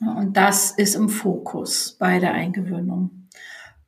[0.00, 3.28] Und das ist im Fokus bei der Eingewöhnung.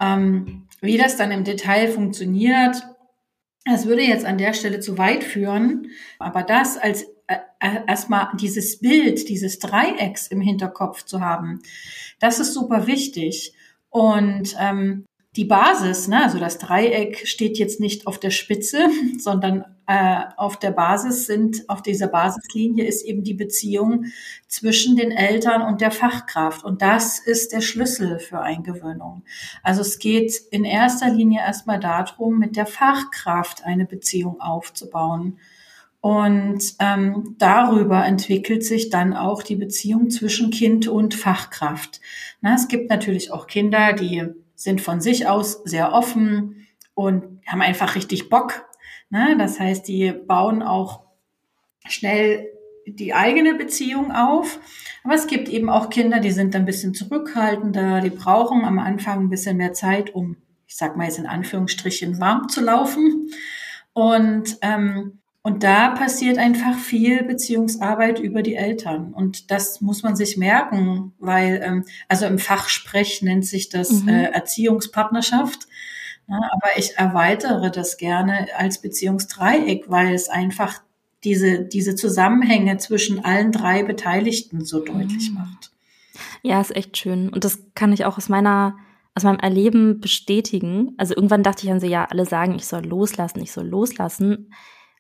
[0.01, 2.77] Ähm, wie das dann im Detail funktioniert,
[3.65, 7.39] das würde jetzt an der Stelle zu weit führen, aber das als äh,
[7.89, 11.61] erstmal dieses Bild, dieses Dreiecks im Hinterkopf zu haben,
[12.21, 13.55] das ist super wichtig.
[13.91, 19.65] Und ähm, die Basis, ne, also das Dreieck steht jetzt nicht auf der Spitze, sondern
[19.87, 24.07] äh, auf der Basis sind, auf dieser Basislinie ist eben die Beziehung
[24.49, 26.65] zwischen den Eltern und der Fachkraft.
[26.65, 29.23] Und das ist der Schlüssel für Eingewöhnung.
[29.63, 35.39] Also es geht in erster Linie erstmal darum, mit der Fachkraft eine Beziehung aufzubauen.
[36.01, 42.01] Und ähm, darüber entwickelt sich dann auch die Beziehung zwischen Kind und Fachkraft.
[42.41, 44.25] Na, es gibt natürlich auch Kinder, die
[44.57, 48.65] sind von sich aus sehr offen und haben einfach richtig Bock.
[49.11, 49.37] Ne?
[49.39, 51.03] Das heißt, die bauen auch
[51.87, 52.49] schnell
[52.87, 54.59] die eigene Beziehung auf.
[55.05, 59.21] Aber es gibt eben auch Kinder, die sind ein bisschen zurückhaltender, die brauchen am Anfang
[59.21, 63.31] ein bisschen mehr Zeit, um, ich sag mal jetzt in Anführungsstrichen, warm zu laufen.
[63.93, 69.15] Und ähm, und da passiert einfach viel Beziehungsarbeit über die Eltern.
[69.15, 74.09] Und das muss man sich merken, weil, ähm, also im Fachsprech nennt sich das mhm.
[74.09, 75.69] äh, Erziehungspartnerschaft.
[76.27, 80.83] Ja, aber ich erweitere das gerne als Beziehungsdreieck, weil es einfach
[81.23, 85.37] diese, diese Zusammenhänge zwischen allen drei Beteiligten so deutlich mhm.
[85.37, 85.71] macht.
[86.43, 87.29] Ja, ist echt schön.
[87.29, 88.79] Und das kann ich auch aus meiner
[89.15, 90.95] aus meinem Erleben bestätigen.
[90.99, 94.51] Also irgendwann dachte ich an so, ja, alle sagen, ich soll loslassen, ich soll loslassen.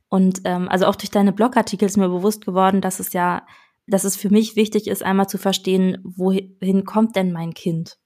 [0.08, 3.46] Und ähm, also auch durch deine Blogartikel ist mir bewusst geworden, dass es ja,
[3.86, 7.98] dass es für mich wichtig ist, einmal zu verstehen, wohin kommt denn mein Kind?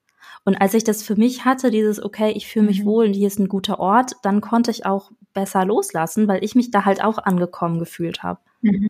[0.44, 2.86] Und als ich das für mich hatte, dieses, okay, ich fühle mich mhm.
[2.86, 6.54] wohl und hier ist ein guter Ort, dann konnte ich auch besser loslassen, weil ich
[6.54, 8.40] mich da halt auch angekommen gefühlt habe.
[8.62, 8.88] Mhm.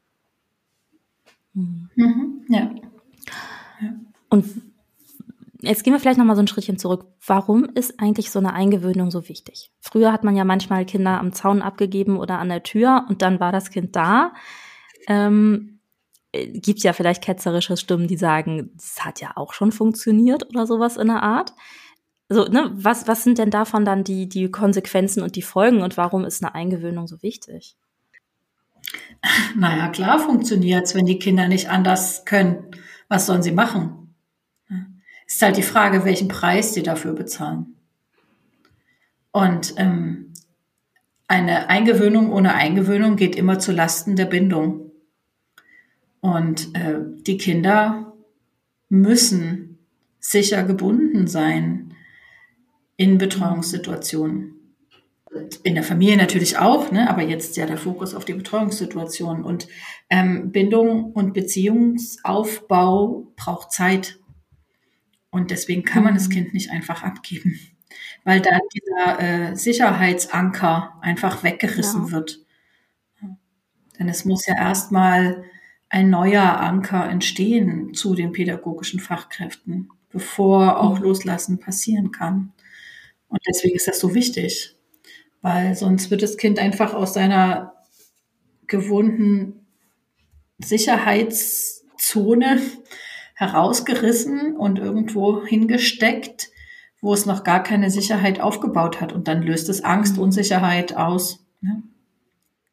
[1.55, 1.91] Mhm.
[1.97, 2.45] Mhm.
[2.49, 2.71] Ja.
[3.81, 3.93] ja.
[4.29, 4.47] Und
[5.63, 7.07] Jetzt gehen wir vielleicht noch mal so ein Schrittchen zurück.
[7.27, 9.71] Warum ist eigentlich so eine Eingewöhnung so wichtig?
[9.81, 13.41] Früher hat man ja manchmal Kinder am Zaun abgegeben oder an der Tür und dann
[13.41, 14.33] war das Kind da.
[15.07, 15.81] Ähm,
[16.33, 20.97] gibt ja vielleicht ketzerische Stimmen, die sagen, das hat ja auch schon funktioniert oder sowas
[20.97, 21.53] in der Art.
[22.29, 25.97] So, ne, was, was sind denn davon dann die, die Konsequenzen und die Folgen und
[25.97, 27.77] warum ist eine Eingewöhnung so wichtig?
[29.57, 32.71] Naja, klar funktioniert's, wenn die Kinder nicht anders können.
[33.09, 34.10] Was sollen sie machen?
[35.31, 37.77] Ist halt die Frage, welchen Preis sie dafür bezahlen.
[39.33, 40.33] Und ähm,
[41.29, 44.91] eine Eingewöhnung ohne Eingewöhnung geht immer zu Lasten der Bindung.
[46.21, 48.13] Und äh, die Kinder
[48.89, 49.79] müssen
[50.19, 51.95] sicher gebunden sein.
[52.97, 54.57] in Betreuungssituationen.
[55.63, 57.09] In der Familie natürlich auch, ne?
[57.09, 59.43] aber jetzt ja der Fokus auf die Betreuungssituation.
[59.43, 59.69] Und
[60.11, 64.20] ähm, Bindung und Beziehungsaufbau braucht Zeit.
[65.31, 66.33] Und deswegen kann man das mhm.
[66.33, 67.59] Kind nicht einfach abgeben,
[68.25, 72.13] weil dann dieser äh, Sicherheitsanker einfach weggerissen ja.
[72.13, 72.41] wird.
[73.99, 75.45] Denn es muss ja erstmal
[75.89, 81.05] ein neuer Anker entstehen zu den pädagogischen Fachkräften, bevor auch mhm.
[81.05, 82.53] Loslassen passieren kann.
[83.29, 84.77] Und deswegen ist das so wichtig,
[85.43, 87.75] weil sonst wird das Kind einfach aus seiner
[88.67, 89.67] gewohnten
[90.59, 92.61] Sicherheitszone
[93.41, 96.51] herausgerissen und irgendwo hingesteckt,
[97.01, 99.15] wo es noch gar keine Sicherheit aufgebaut hat.
[99.15, 100.25] Und dann löst es Angst, mhm.
[100.25, 101.43] Unsicherheit aus.
[101.63, 101.83] Ne?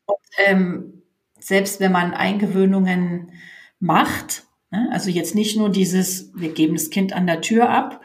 [0.05, 1.03] Und, ähm,
[1.39, 3.31] selbst wenn man Eingewöhnungen
[3.79, 8.01] macht, ne, also jetzt nicht nur dieses, wir geben das Kind an der Tür ab,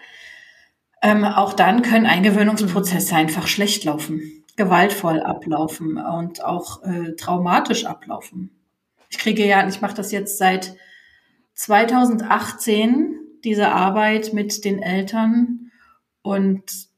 [1.03, 8.51] ähm, auch dann können Eingewöhnungsprozesse einfach schlecht laufen, gewaltvoll ablaufen und auch äh, traumatisch ablaufen.
[9.11, 10.77] Ich kriege ja, ich mache das jetzt seit
[11.55, 15.71] 2018, diese Arbeit mit den Eltern
[16.23, 16.89] und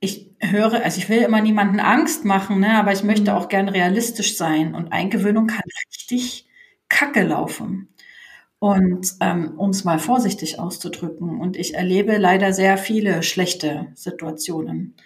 [0.00, 3.36] ich höre, also ich will immer niemanden Angst machen, ne, aber ich möchte mhm.
[3.36, 6.48] auch gern realistisch sein und Eingewöhnung kann richtig
[6.88, 7.88] kacke laufen.
[8.58, 14.96] Und ähm, um es mal vorsichtig auszudrücken, und ich erlebe leider sehr viele schlechte Situationen,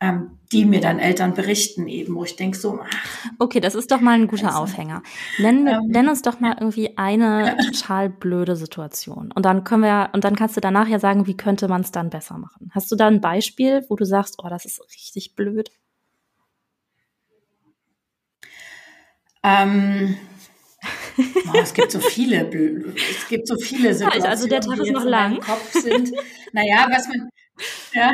[0.00, 2.80] ähm, die mir dann Eltern berichten eben, wo ich denke so.
[2.82, 5.02] Ach, okay, das ist doch mal ein guter also, Aufhänger.
[5.38, 9.30] Nenn, ähm, nenn uns doch mal irgendwie eine total blöde Situation.
[9.32, 11.92] Und dann können wir, und dann kannst du danach ja sagen, wie könnte man es
[11.92, 12.70] dann besser machen.
[12.74, 15.70] Hast du da ein Beispiel, wo du sagst, oh, das ist richtig blöd?
[19.42, 20.16] Ähm,
[21.18, 22.48] Oh, es gibt so viele,
[22.94, 25.40] es gibt so viele Situationen, also der Tag ist noch lang.
[25.40, 26.10] Kopf sind.
[26.52, 27.28] Naja, was man,
[27.92, 28.10] ja.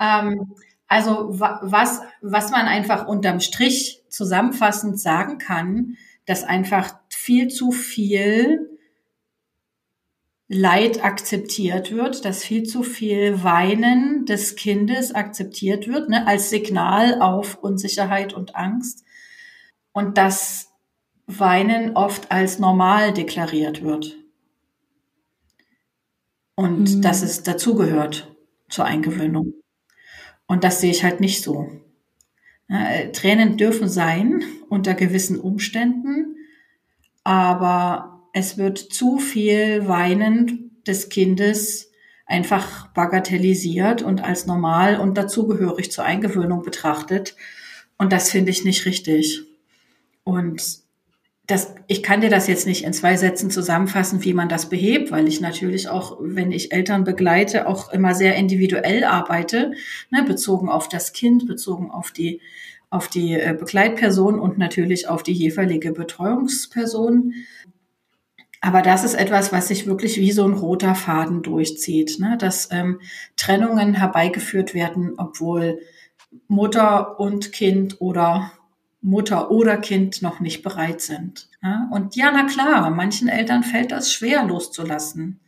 [0.00, 0.54] ähm,
[0.88, 8.70] also was, was man einfach unterm Strich zusammenfassend sagen kann, dass einfach viel zu viel
[10.48, 17.20] Leid akzeptiert wird, dass viel zu viel Weinen des Kindes akzeptiert wird, ne, als Signal
[17.20, 19.04] auf Unsicherheit und Angst.
[19.90, 20.72] Und dass
[21.26, 24.16] Weinen oft als normal deklariert wird.
[26.56, 27.02] Und mhm.
[27.02, 28.34] dass es dazugehört
[28.68, 29.54] zur Eingewöhnung.
[30.46, 31.70] Und das sehe ich halt nicht so.
[32.68, 36.36] Ja, Tränen dürfen sein unter gewissen Umständen,
[37.22, 41.90] aber es wird zu viel Weinen des Kindes
[42.26, 47.36] einfach bagatellisiert und als normal und dazugehörig zur Eingewöhnung betrachtet.
[47.98, 49.42] Und das finde ich nicht richtig.
[50.24, 50.85] Und
[51.46, 55.12] das, ich kann dir das jetzt nicht in zwei Sätzen zusammenfassen, wie man das behebt,
[55.12, 59.72] weil ich natürlich auch, wenn ich Eltern begleite, auch immer sehr individuell arbeite,
[60.10, 62.40] ne, bezogen auf das Kind, bezogen auf die,
[62.90, 67.34] auf die äh, Begleitperson und natürlich auf die jeweilige Betreuungsperson.
[68.60, 72.36] Aber das ist etwas, was sich wirklich wie so ein roter Faden durchzieht, ne?
[72.36, 73.00] dass ähm,
[73.36, 75.78] Trennungen herbeigeführt werden, obwohl
[76.48, 78.50] Mutter und Kind oder
[79.06, 81.48] Mutter oder Kind noch nicht bereit sind.
[81.90, 85.40] Und ja, na klar, manchen Eltern fällt das schwer loszulassen.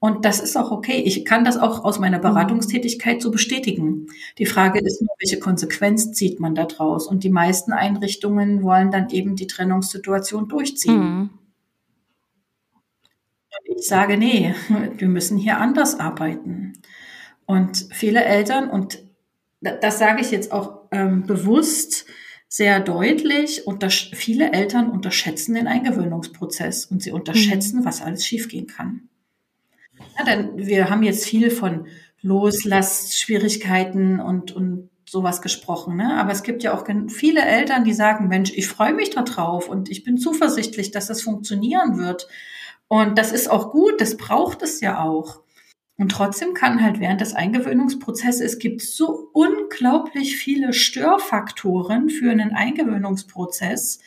[0.00, 1.00] Und das ist auch okay.
[1.04, 2.22] Ich kann das auch aus meiner mhm.
[2.22, 4.08] Beratungstätigkeit so bestätigen.
[4.36, 7.06] Die Frage ist nur, welche Konsequenz zieht man da draus?
[7.06, 10.98] Und die meisten Einrichtungen wollen dann eben die Trennungssituation durchziehen.
[10.98, 11.30] Mhm.
[13.76, 14.56] Ich sage, nee,
[14.98, 16.82] wir müssen hier anders arbeiten.
[17.46, 19.04] Und viele Eltern, und
[19.60, 22.06] das sage ich jetzt auch ähm, bewusst,
[22.54, 27.86] sehr deutlich, unter, viele Eltern unterschätzen den Eingewöhnungsprozess und sie unterschätzen, mhm.
[27.86, 29.08] was alles schiefgehen kann.
[30.18, 31.86] Ja, denn wir haben jetzt viel von
[32.20, 35.96] Loslassschwierigkeiten und, und sowas gesprochen.
[35.96, 36.14] Ne?
[36.20, 39.88] Aber es gibt ja auch viele Eltern, die sagen, Mensch, ich freue mich darauf und
[39.88, 42.28] ich bin zuversichtlich, dass das funktionieren wird.
[42.86, 45.40] Und das ist auch gut, das braucht es ja auch.
[45.98, 52.52] Und trotzdem kann halt während des Eingewöhnungsprozesses, es gibt so unglaublich viele Störfaktoren für einen
[52.52, 54.00] Eingewöhnungsprozess,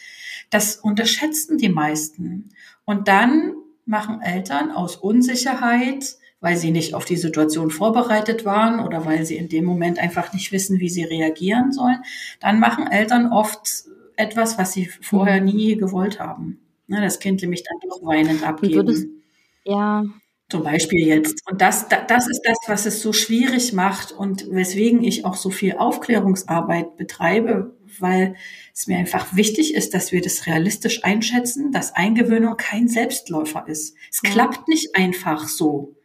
[0.49, 2.49] das unterschätzen die meisten.
[2.85, 3.53] Und dann
[3.85, 9.37] machen Eltern aus Unsicherheit, weil sie nicht auf die Situation vorbereitet waren oder weil sie
[9.37, 12.03] in dem Moment einfach nicht wissen, wie sie reagieren sollen,
[12.39, 15.47] dann machen Eltern oft etwas, was sie vorher mhm.
[15.47, 16.59] nie gewollt haben.
[16.87, 19.23] Das Kind nämlich dann doch weinend abgeben.
[19.63, 20.03] ja,
[20.49, 21.41] zum Beispiel jetzt.
[21.49, 25.49] Und das, das ist das, was es so schwierig macht und weswegen ich auch so
[25.49, 28.35] viel Aufklärungsarbeit betreibe, weil
[28.73, 33.95] es mir einfach wichtig ist, dass wir das realistisch einschätzen, dass Eingewöhnung kein Selbstläufer ist.
[34.11, 34.29] Es ja.
[34.29, 35.95] klappt nicht einfach so.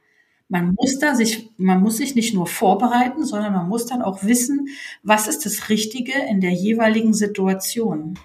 [0.49, 4.25] man muss da sich, man muss sich nicht nur vorbereiten, sondern man muss dann auch
[4.25, 4.69] wissen,
[5.03, 8.19] was ist das Richtige in der jeweiligen Situation.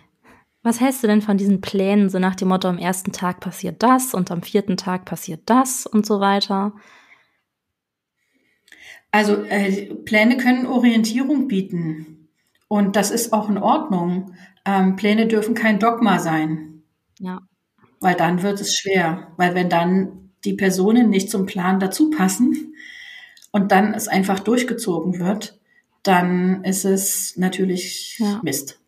[0.66, 3.84] Was hältst du denn von diesen Plänen, so nach dem Motto, am ersten Tag passiert
[3.84, 6.74] das und am vierten Tag passiert das und so weiter?
[9.12, 12.30] Also äh, Pläne können Orientierung bieten
[12.68, 14.34] und das ist auch in Ordnung.
[14.66, 16.82] Ähm, Pläne dürfen kein Dogma sein.
[17.20, 17.42] Ja.
[18.00, 22.74] Weil dann wird es schwer, weil wenn dann die Personen nicht zum Plan dazu passen
[23.52, 25.60] und dann es einfach durchgezogen wird,
[26.02, 28.40] dann ist es natürlich ja.
[28.42, 28.80] Mist.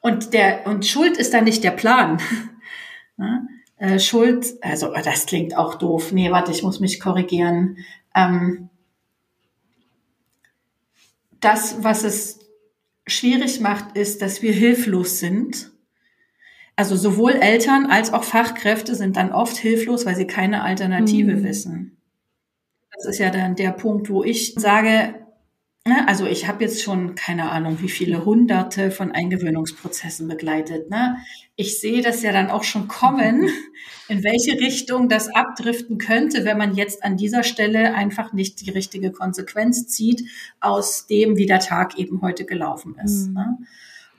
[0.00, 2.20] Und der, und Schuld ist dann nicht der Plan.
[3.78, 6.12] äh, Schuld, also oh, das klingt auch doof.
[6.12, 7.78] Nee, warte, ich muss mich korrigieren.
[8.14, 8.68] Ähm,
[11.40, 12.40] das, was es
[13.06, 15.70] schwierig macht, ist, dass wir hilflos sind.
[16.76, 21.44] Also sowohl Eltern als auch Fachkräfte sind dann oft hilflos, weil sie keine Alternative mhm.
[21.44, 21.96] wissen.
[22.94, 25.14] Das ist ja dann der Punkt, wo ich sage,
[25.86, 26.06] Ne?
[26.06, 30.90] Also ich habe jetzt schon keine Ahnung, wie viele hunderte von Eingewöhnungsprozessen begleitet.
[30.90, 31.16] Ne?
[31.56, 33.48] Ich sehe das ja dann auch schon kommen,
[34.08, 38.70] in welche Richtung das abdriften könnte, wenn man jetzt an dieser Stelle einfach nicht die
[38.70, 40.28] richtige Konsequenz zieht
[40.60, 43.28] aus dem, wie der Tag eben heute gelaufen ist.
[43.28, 43.34] Mhm.
[43.34, 43.58] Ne?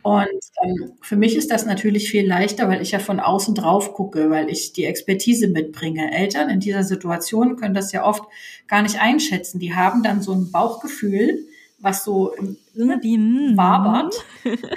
[0.04, 0.28] Und
[0.64, 4.32] ähm, für mich ist das natürlich viel leichter, weil ich ja von außen drauf gucke,
[4.32, 6.12] weil ich die Expertise mitbringe.
[6.12, 8.24] Eltern in dieser Situation können das ja oft
[8.68, 9.60] gar nicht einschätzen.
[9.60, 11.46] Die haben dann so ein Bauchgefühl,
[11.82, 13.58] was so im mm.
[13.58, 14.16] wabert.
[14.46, 14.52] ne?
[14.52, 14.68] Also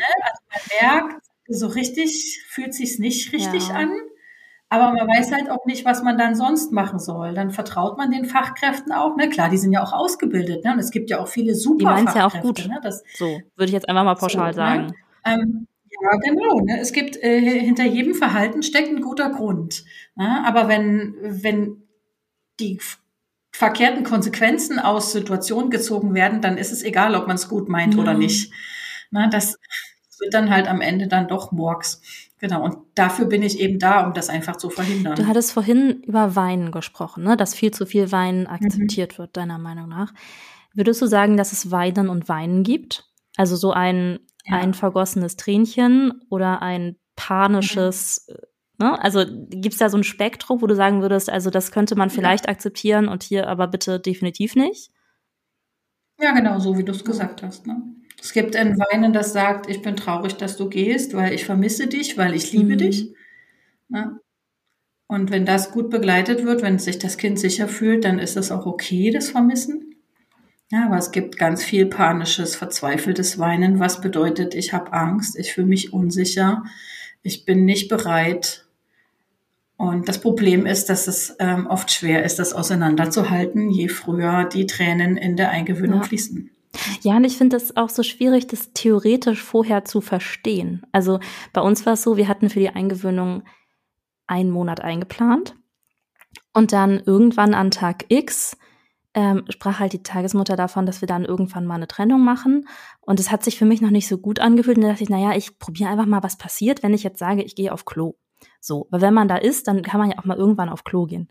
[0.50, 3.74] man merkt, so richtig fühlt sich's nicht richtig ja.
[3.74, 3.90] an.
[4.70, 7.34] Aber man weiß halt auch nicht, was man dann sonst machen soll.
[7.34, 9.16] Dann vertraut man den Fachkräften auch.
[9.16, 9.28] Ne?
[9.28, 10.64] Klar, die sind ja auch ausgebildet.
[10.64, 10.72] Ne?
[10.72, 12.18] Und es gibt ja auch viele super die Fachkräfte.
[12.18, 12.66] ja auch gut.
[12.66, 12.80] Ne?
[12.82, 14.66] Das, so, würde ich jetzt einfach mal pauschal so, ne?
[14.66, 14.86] sagen.
[14.86, 14.94] Ne?
[15.26, 15.66] Ähm,
[16.02, 16.60] ja, genau.
[16.60, 16.80] Ne?
[16.80, 19.84] Es gibt äh, hinter jedem Verhalten steckt ein guter Grund.
[20.16, 20.42] Ne?
[20.44, 21.82] Aber wenn, wenn
[22.58, 22.80] die
[23.54, 27.94] verkehrten Konsequenzen aus Situationen gezogen werden, dann ist es egal, ob man es gut meint
[27.94, 28.00] ja.
[28.00, 28.52] oder nicht.
[29.12, 29.56] Na, das
[30.18, 32.02] wird dann halt am Ende dann doch Murks.
[32.40, 35.14] Genau, und dafür bin ich eben da, um das einfach zu verhindern.
[35.14, 37.36] Du hattest vorhin über Weinen gesprochen, ne?
[37.36, 39.18] dass viel zu viel Wein akzeptiert mhm.
[39.18, 40.12] wird, deiner Meinung nach.
[40.74, 43.08] Würdest du sagen, dass es Weinen und Weinen gibt?
[43.36, 44.56] Also so ein, ja.
[44.56, 49.00] ein vergossenes Tränchen oder ein panisches mhm Ne?
[49.02, 52.10] Also gibt es da so ein Spektrum, wo du sagen würdest, also das könnte man
[52.10, 52.52] vielleicht ja.
[52.52, 54.90] akzeptieren und hier aber bitte definitiv nicht?
[56.20, 57.66] Ja, genau, so wie du es gesagt hast.
[57.66, 57.82] Ne?
[58.20, 61.86] Es gibt ein Weinen, das sagt, ich bin traurig, dass du gehst, weil ich vermisse
[61.86, 62.78] dich, weil ich liebe mhm.
[62.78, 63.14] dich.
[63.88, 64.18] Ne?
[65.06, 68.50] Und wenn das gut begleitet wird, wenn sich das Kind sicher fühlt, dann ist es
[68.50, 69.94] auch okay, das Vermissen.
[70.70, 75.52] Ja, aber es gibt ganz viel panisches, verzweifeltes Weinen, was bedeutet, ich habe Angst, ich
[75.52, 76.64] fühle mich unsicher,
[77.22, 78.63] ich bin nicht bereit,
[79.76, 84.66] und das Problem ist, dass es ähm, oft schwer ist, das auseinanderzuhalten, je früher die
[84.66, 86.06] Tränen in der Eingewöhnung ja.
[86.06, 86.50] fließen.
[87.02, 90.84] Ja, und ich finde es auch so schwierig, das theoretisch vorher zu verstehen.
[90.92, 91.20] Also
[91.52, 93.42] bei uns war es so, wir hatten für die Eingewöhnung
[94.26, 95.54] einen Monat eingeplant.
[96.52, 98.56] Und dann irgendwann an Tag X
[99.14, 102.66] ähm, sprach halt die Tagesmutter davon, dass wir dann irgendwann mal eine Trennung machen.
[103.00, 104.76] Und es hat sich für mich noch nicht so gut angefühlt.
[104.76, 107.42] Und da dachte ich, naja, ich probiere einfach mal, was passiert, wenn ich jetzt sage,
[107.42, 108.14] ich gehe auf Klo.
[108.60, 111.06] So, weil wenn man da ist, dann kann man ja auch mal irgendwann auf Klo
[111.06, 111.28] gehen.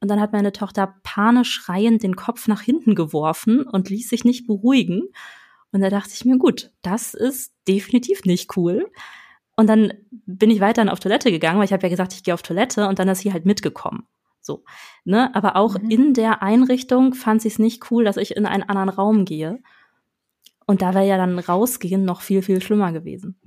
[0.00, 4.24] Und dann hat meine Tochter panisch schreiend den Kopf nach hinten geworfen und ließ sich
[4.24, 5.02] nicht beruhigen.
[5.70, 8.90] Und da dachte ich mir, gut, das ist definitiv nicht cool.
[9.56, 12.34] Und dann bin ich weiterhin auf Toilette gegangen, weil ich habe ja gesagt, ich gehe
[12.34, 14.06] auf Toilette und dann ist sie halt mitgekommen.
[14.40, 14.64] So,
[15.04, 15.34] ne?
[15.34, 15.90] Aber auch mhm.
[15.90, 19.60] in der Einrichtung fand sie es nicht cool, dass ich in einen anderen Raum gehe.
[20.66, 23.38] Und da wäre ja dann rausgehen noch viel, viel schlimmer gewesen.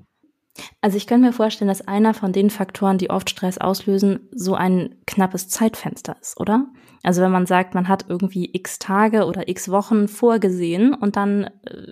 [0.81, 4.55] Also ich könnte mir vorstellen, dass einer von den Faktoren, die oft Stress auslösen, so
[4.55, 6.67] ein knappes Zeitfenster ist, oder?
[7.03, 11.45] Also wenn man sagt, man hat irgendwie x Tage oder x Wochen vorgesehen und dann
[11.65, 11.87] äh,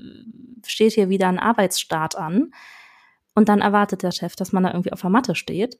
[0.66, 2.52] steht hier wieder ein Arbeitsstart an
[3.36, 5.78] und dann erwartet der Chef, dass man da irgendwie auf der Matte steht,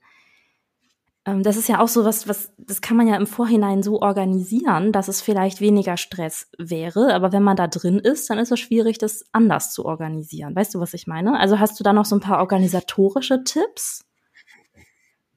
[1.26, 4.92] das ist ja auch so was, was, das kann man ja im Vorhinein so organisieren,
[4.92, 7.14] dass es vielleicht weniger Stress wäre.
[7.14, 10.54] Aber wenn man da drin ist, dann ist es schwierig, das anders zu organisieren.
[10.54, 11.40] Weißt du, was ich meine?
[11.40, 14.04] Also hast du da noch so ein paar organisatorische Tipps?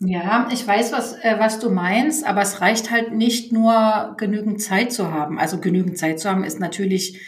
[0.00, 4.60] Ja, ich weiß, was, äh, was du meinst, aber es reicht halt nicht nur genügend
[4.60, 5.38] Zeit zu haben.
[5.38, 7.20] Also genügend Zeit zu haben ist natürlich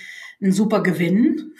[0.42, 1.52] ein super Gewinn.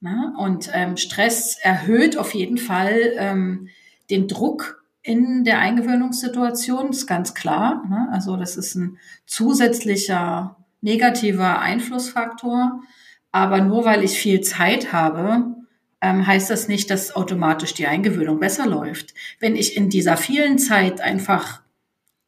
[0.00, 0.34] Ne?
[0.38, 3.68] Und ähm, Stress erhöht auf jeden Fall ähm,
[4.10, 7.84] den Druck in der Eingewöhnungssituation, ist ganz klar.
[7.88, 8.08] Ne?
[8.10, 12.82] Also das ist ein zusätzlicher negativer Einflussfaktor.
[13.30, 15.54] Aber nur weil ich viel Zeit habe,
[16.00, 19.14] ähm, heißt das nicht, dass automatisch die Eingewöhnung besser läuft.
[19.38, 21.60] Wenn ich in dieser vielen Zeit einfach,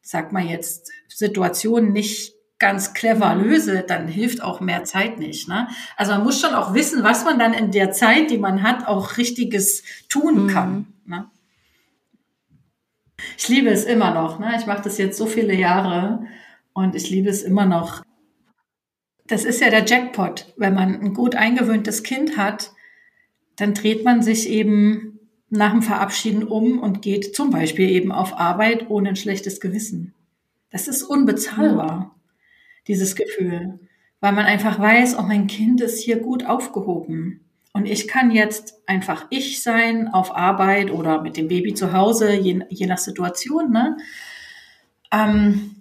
[0.00, 5.48] sag mal jetzt, Situationen nicht ganz clever löse, dann hilft auch mehr Zeit nicht.
[5.48, 5.68] Ne?
[5.96, 8.86] Also man muss schon auch wissen, was man dann in der Zeit, die man hat,
[8.86, 10.48] auch richtiges tun mhm.
[10.48, 10.86] kann.
[11.06, 11.26] Ne?
[13.36, 14.38] Ich liebe es immer noch.
[14.38, 14.54] Ne?
[14.58, 16.26] Ich mache das jetzt so viele Jahre
[16.72, 18.02] und ich liebe es immer noch.
[19.26, 20.52] Das ist ja der Jackpot.
[20.56, 22.72] Wenn man ein gut eingewöhntes Kind hat,
[23.56, 25.18] dann dreht man sich eben
[25.50, 30.14] nach dem Verabschieden um und geht zum Beispiel eben auf Arbeit ohne ein schlechtes Gewissen.
[30.70, 32.14] Das ist unbezahlbar
[32.86, 33.80] dieses Gefühl,
[34.20, 37.47] weil man einfach weiß, oh, mein Kind ist hier gut aufgehoben.
[37.78, 42.34] Und ich kann jetzt einfach ich sein auf Arbeit oder mit dem Baby zu Hause,
[42.34, 43.70] je, je nach Situation.
[43.70, 43.96] Ne?
[45.12, 45.76] Ähm,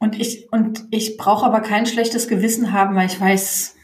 [0.00, 3.76] und ich, und ich brauche aber kein schlechtes Gewissen haben, weil ich weiß,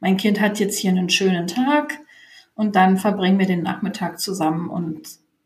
[0.00, 1.98] mein Kind hat jetzt hier einen schönen Tag
[2.54, 5.02] und dann verbringen wir den Nachmittag zusammen und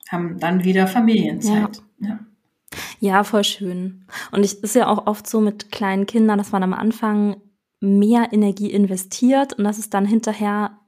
[0.09, 1.83] haben dann wieder Familienzeit.
[1.99, 2.09] Ja.
[2.09, 2.19] ja.
[3.01, 4.07] Ja, voll schön.
[4.31, 7.39] Und es ist ja auch oft so mit kleinen Kindern, dass man am Anfang
[7.81, 10.79] mehr Energie investiert und dass es dann hinterher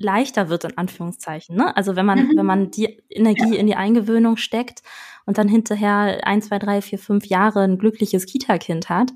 [0.00, 1.54] leichter wird, in Anführungszeichen.
[1.54, 1.76] Ne?
[1.76, 2.36] Also wenn man, mhm.
[2.36, 3.60] wenn man die Energie ja.
[3.60, 4.82] in die Eingewöhnung steckt
[5.26, 9.12] und dann hinterher ein, zwei, drei, vier, fünf Jahre ein glückliches Kita-Kind hat,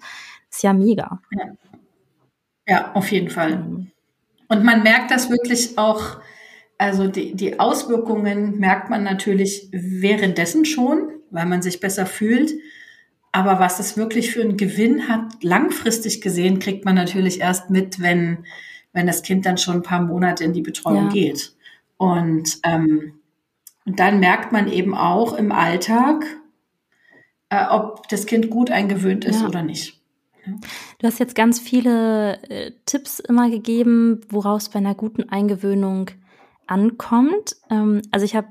[0.51, 1.21] ist ja mega.
[1.33, 1.45] Ja,
[2.69, 3.57] ja auf jeden Fall.
[3.57, 3.91] Mhm.
[4.49, 6.19] Und man merkt das wirklich auch,
[6.77, 12.53] also die, die Auswirkungen merkt man natürlich währenddessen schon, weil man sich besser fühlt.
[13.33, 18.01] Aber was das wirklich für einen Gewinn hat, langfristig gesehen, kriegt man natürlich erst mit,
[18.01, 18.45] wenn,
[18.95, 21.13] wenn das Kind dann schon ein paar Monate in die Betreuung ja.
[21.13, 21.55] geht.
[21.99, 23.21] Und, ähm,
[23.85, 26.25] und dann merkt man eben auch im Alltag,
[27.51, 29.49] äh, ob das Kind gut eingewöhnt ist ja.
[29.49, 30.01] oder nicht.
[30.99, 36.11] Du hast jetzt ganz viele äh, Tipps immer gegeben, woraus bei einer guten Eingewöhnung
[36.67, 37.57] ankommt.
[37.71, 38.49] Ähm, also ich habe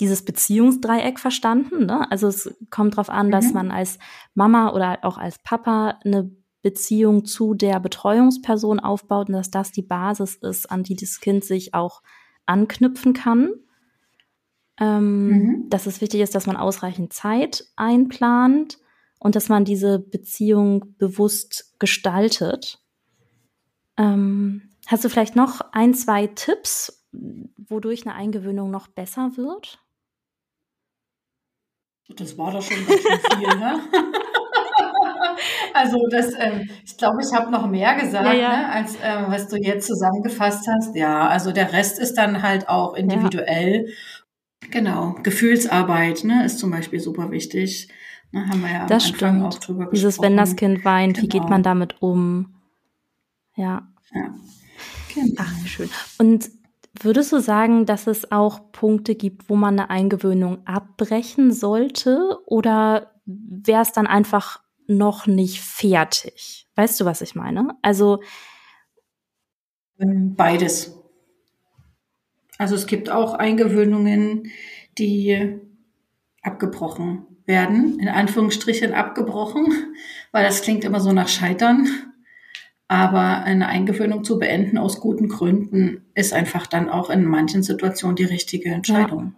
[0.00, 1.86] dieses Beziehungsdreieck verstanden.
[1.86, 2.10] Ne?
[2.10, 3.30] Also es kommt darauf an, mhm.
[3.32, 3.98] dass man als
[4.34, 6.30] Mama oder auch als Papa eine
[6.62, 11.44] Beziehung zu der Betreuungsperson aufbaut und dass das die Basis ist, an die das Kind
[11.44, 12.02] sich auch
[12.46, 13.50] anknüpfen kann.
[14.80, 15.70] Ähm, mhm.
[15.70, 18.78] Dass es wichtig ist, dass man ausreichend Zeit einplant
[19.18, 22.80] und dass man diese Beziehung bewusst gestaltet.
[23.96, 27.06] Ähm, hast du vielleicht noch ein, zwei Tipps,
[27.56, 29.80] wodurch eine Eingewöhnung noch besser wird?
[32.16, 33.80] Das war doch schon ganz schön viel, ne?
[35.78, 38.56] also das, ähm, ich glaube, ich habe noch mehr gesagt, ja, ja.
[38.56, 40.94] Ne, als ähm, was du jetzt zusammengefasst hast.
[40.96, 43.86] Ja, also der Rest ist dann halt auch individuell.
[43.86, 44.68] Ja.
[44.70, 47.88] Genau, Gefühlsarbeit ne, ist zum Beispiel super wichtig.
[48.32, 49.42] Ne, haben wir ja das am Anfang stimmt.
[49.42, 49.94] auch drüber gesprochen.
[49.94, 51.24] Dieses, wenn das Kind weint, genau.
[51.24, 51.70] wie geht man genau.
[51.70, 52.54] damit um?
[53.54, 53.88] Ja.
[54.12, 54.34] ja.
[55.14, 55.34] Genau.
[55.38, 55.88] Ach, schön.
[56.18, 56.50] Und
[57.00, 62.38] Würdest du sagen, dass es auch Punkte gibt, wo man eine Eingewöhnung abbrechen sollte?
[62.46, 66.66] Oder wäre es dann einfach noch nicht fertig?
[66.74, 67.76] Weißt du, was ich meine?
[67.82, 68.22] Also.
[70.00, 70.94] Ähm, beides.
[72.58, 74.50] Also es gibt auch Eingewöhnungen,
[74.98, 75.60] die
[76.42, 79.72] abgebrochen werden, in Anführungsstrichen abgebrochen,
[80.32, 81.88] weil das klingt immer so nach Scheitern.
[82.88, 88.16] Aber eine Eingewöhnung zu beenden aus guten Gründen ist einfach dann auch in manchen Situationen
[88.16, 89.34] die richtige Entscheidung.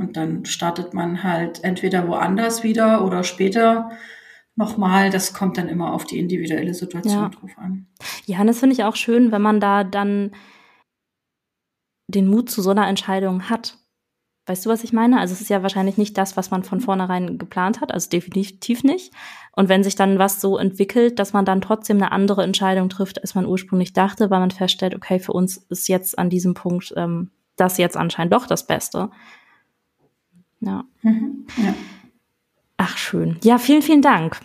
[0.00, 3.90] Und dann startet man halt entweder woanders wieder oder später
[4.56, 5.10] nochmal.
[5.10, 7.28] Das kommt dann immer auf die individuelle Situation ja.
[7.28, 7.86] drauf an.
[8.24, 10.32] Ja, und das finde ich auch schön, wenn man da dann
[12.08, 13.76] den Mut zu so einer Entscheidung hat.
[14.46, 15.20] Weißt du, was ich meine?
[15.20, 18.82] Also es ist ja wahrscheinlich nicht das, was man von vornherein geplant hat, also definitiv
[18.82, 19.12] nicht.
[19.52, 23.20] Und wenn sich dann was so entwickelt, dass man dann trotzdem eine andere Entscheidung trifft,
[23.20, 26.92] als man ursprünglich dachte, weil man feststellt, okay, für uns ist jetzt an diesem Punkt
[26.96, 29.10] ähm, das jetzt anscheinend doch das Beste.
[30.60, 30.84] Ja.
[31.02, 31.74] Mhm, ja.
[32.76, 33.36] Ach, schön.
[33.42, 34.40] Ja, vielen, vielen Dank.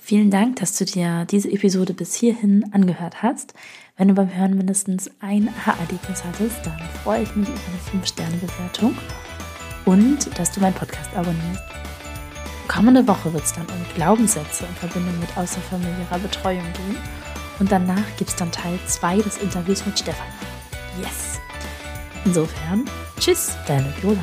[0.00, 3.52] Vielen Dank, dass du dir diese Episode bis hierhin angehört hast.
[3.96, 8.96] Wenn du beim Hören mindestens ein Aha-Erlebnis hattest, dann freue ich mich über eine 5-Sterne-Bewertung
[9.84, 11.62] und dass du meinen Podcast abonnierst.
[12.68, 16.96] Kommende Woche wird es dann um Glaubenssätze in Verbindung mit außerfamiliärer Betreuung gehen
[17.58, 20.26] und danach gibt es dann Teil 2 des Interviews mit Stefan.
[21.02, 21.38] Yes!
[22.24, 22.84] Insofern,
[23.18, 24.22] tschüss, deine Viola.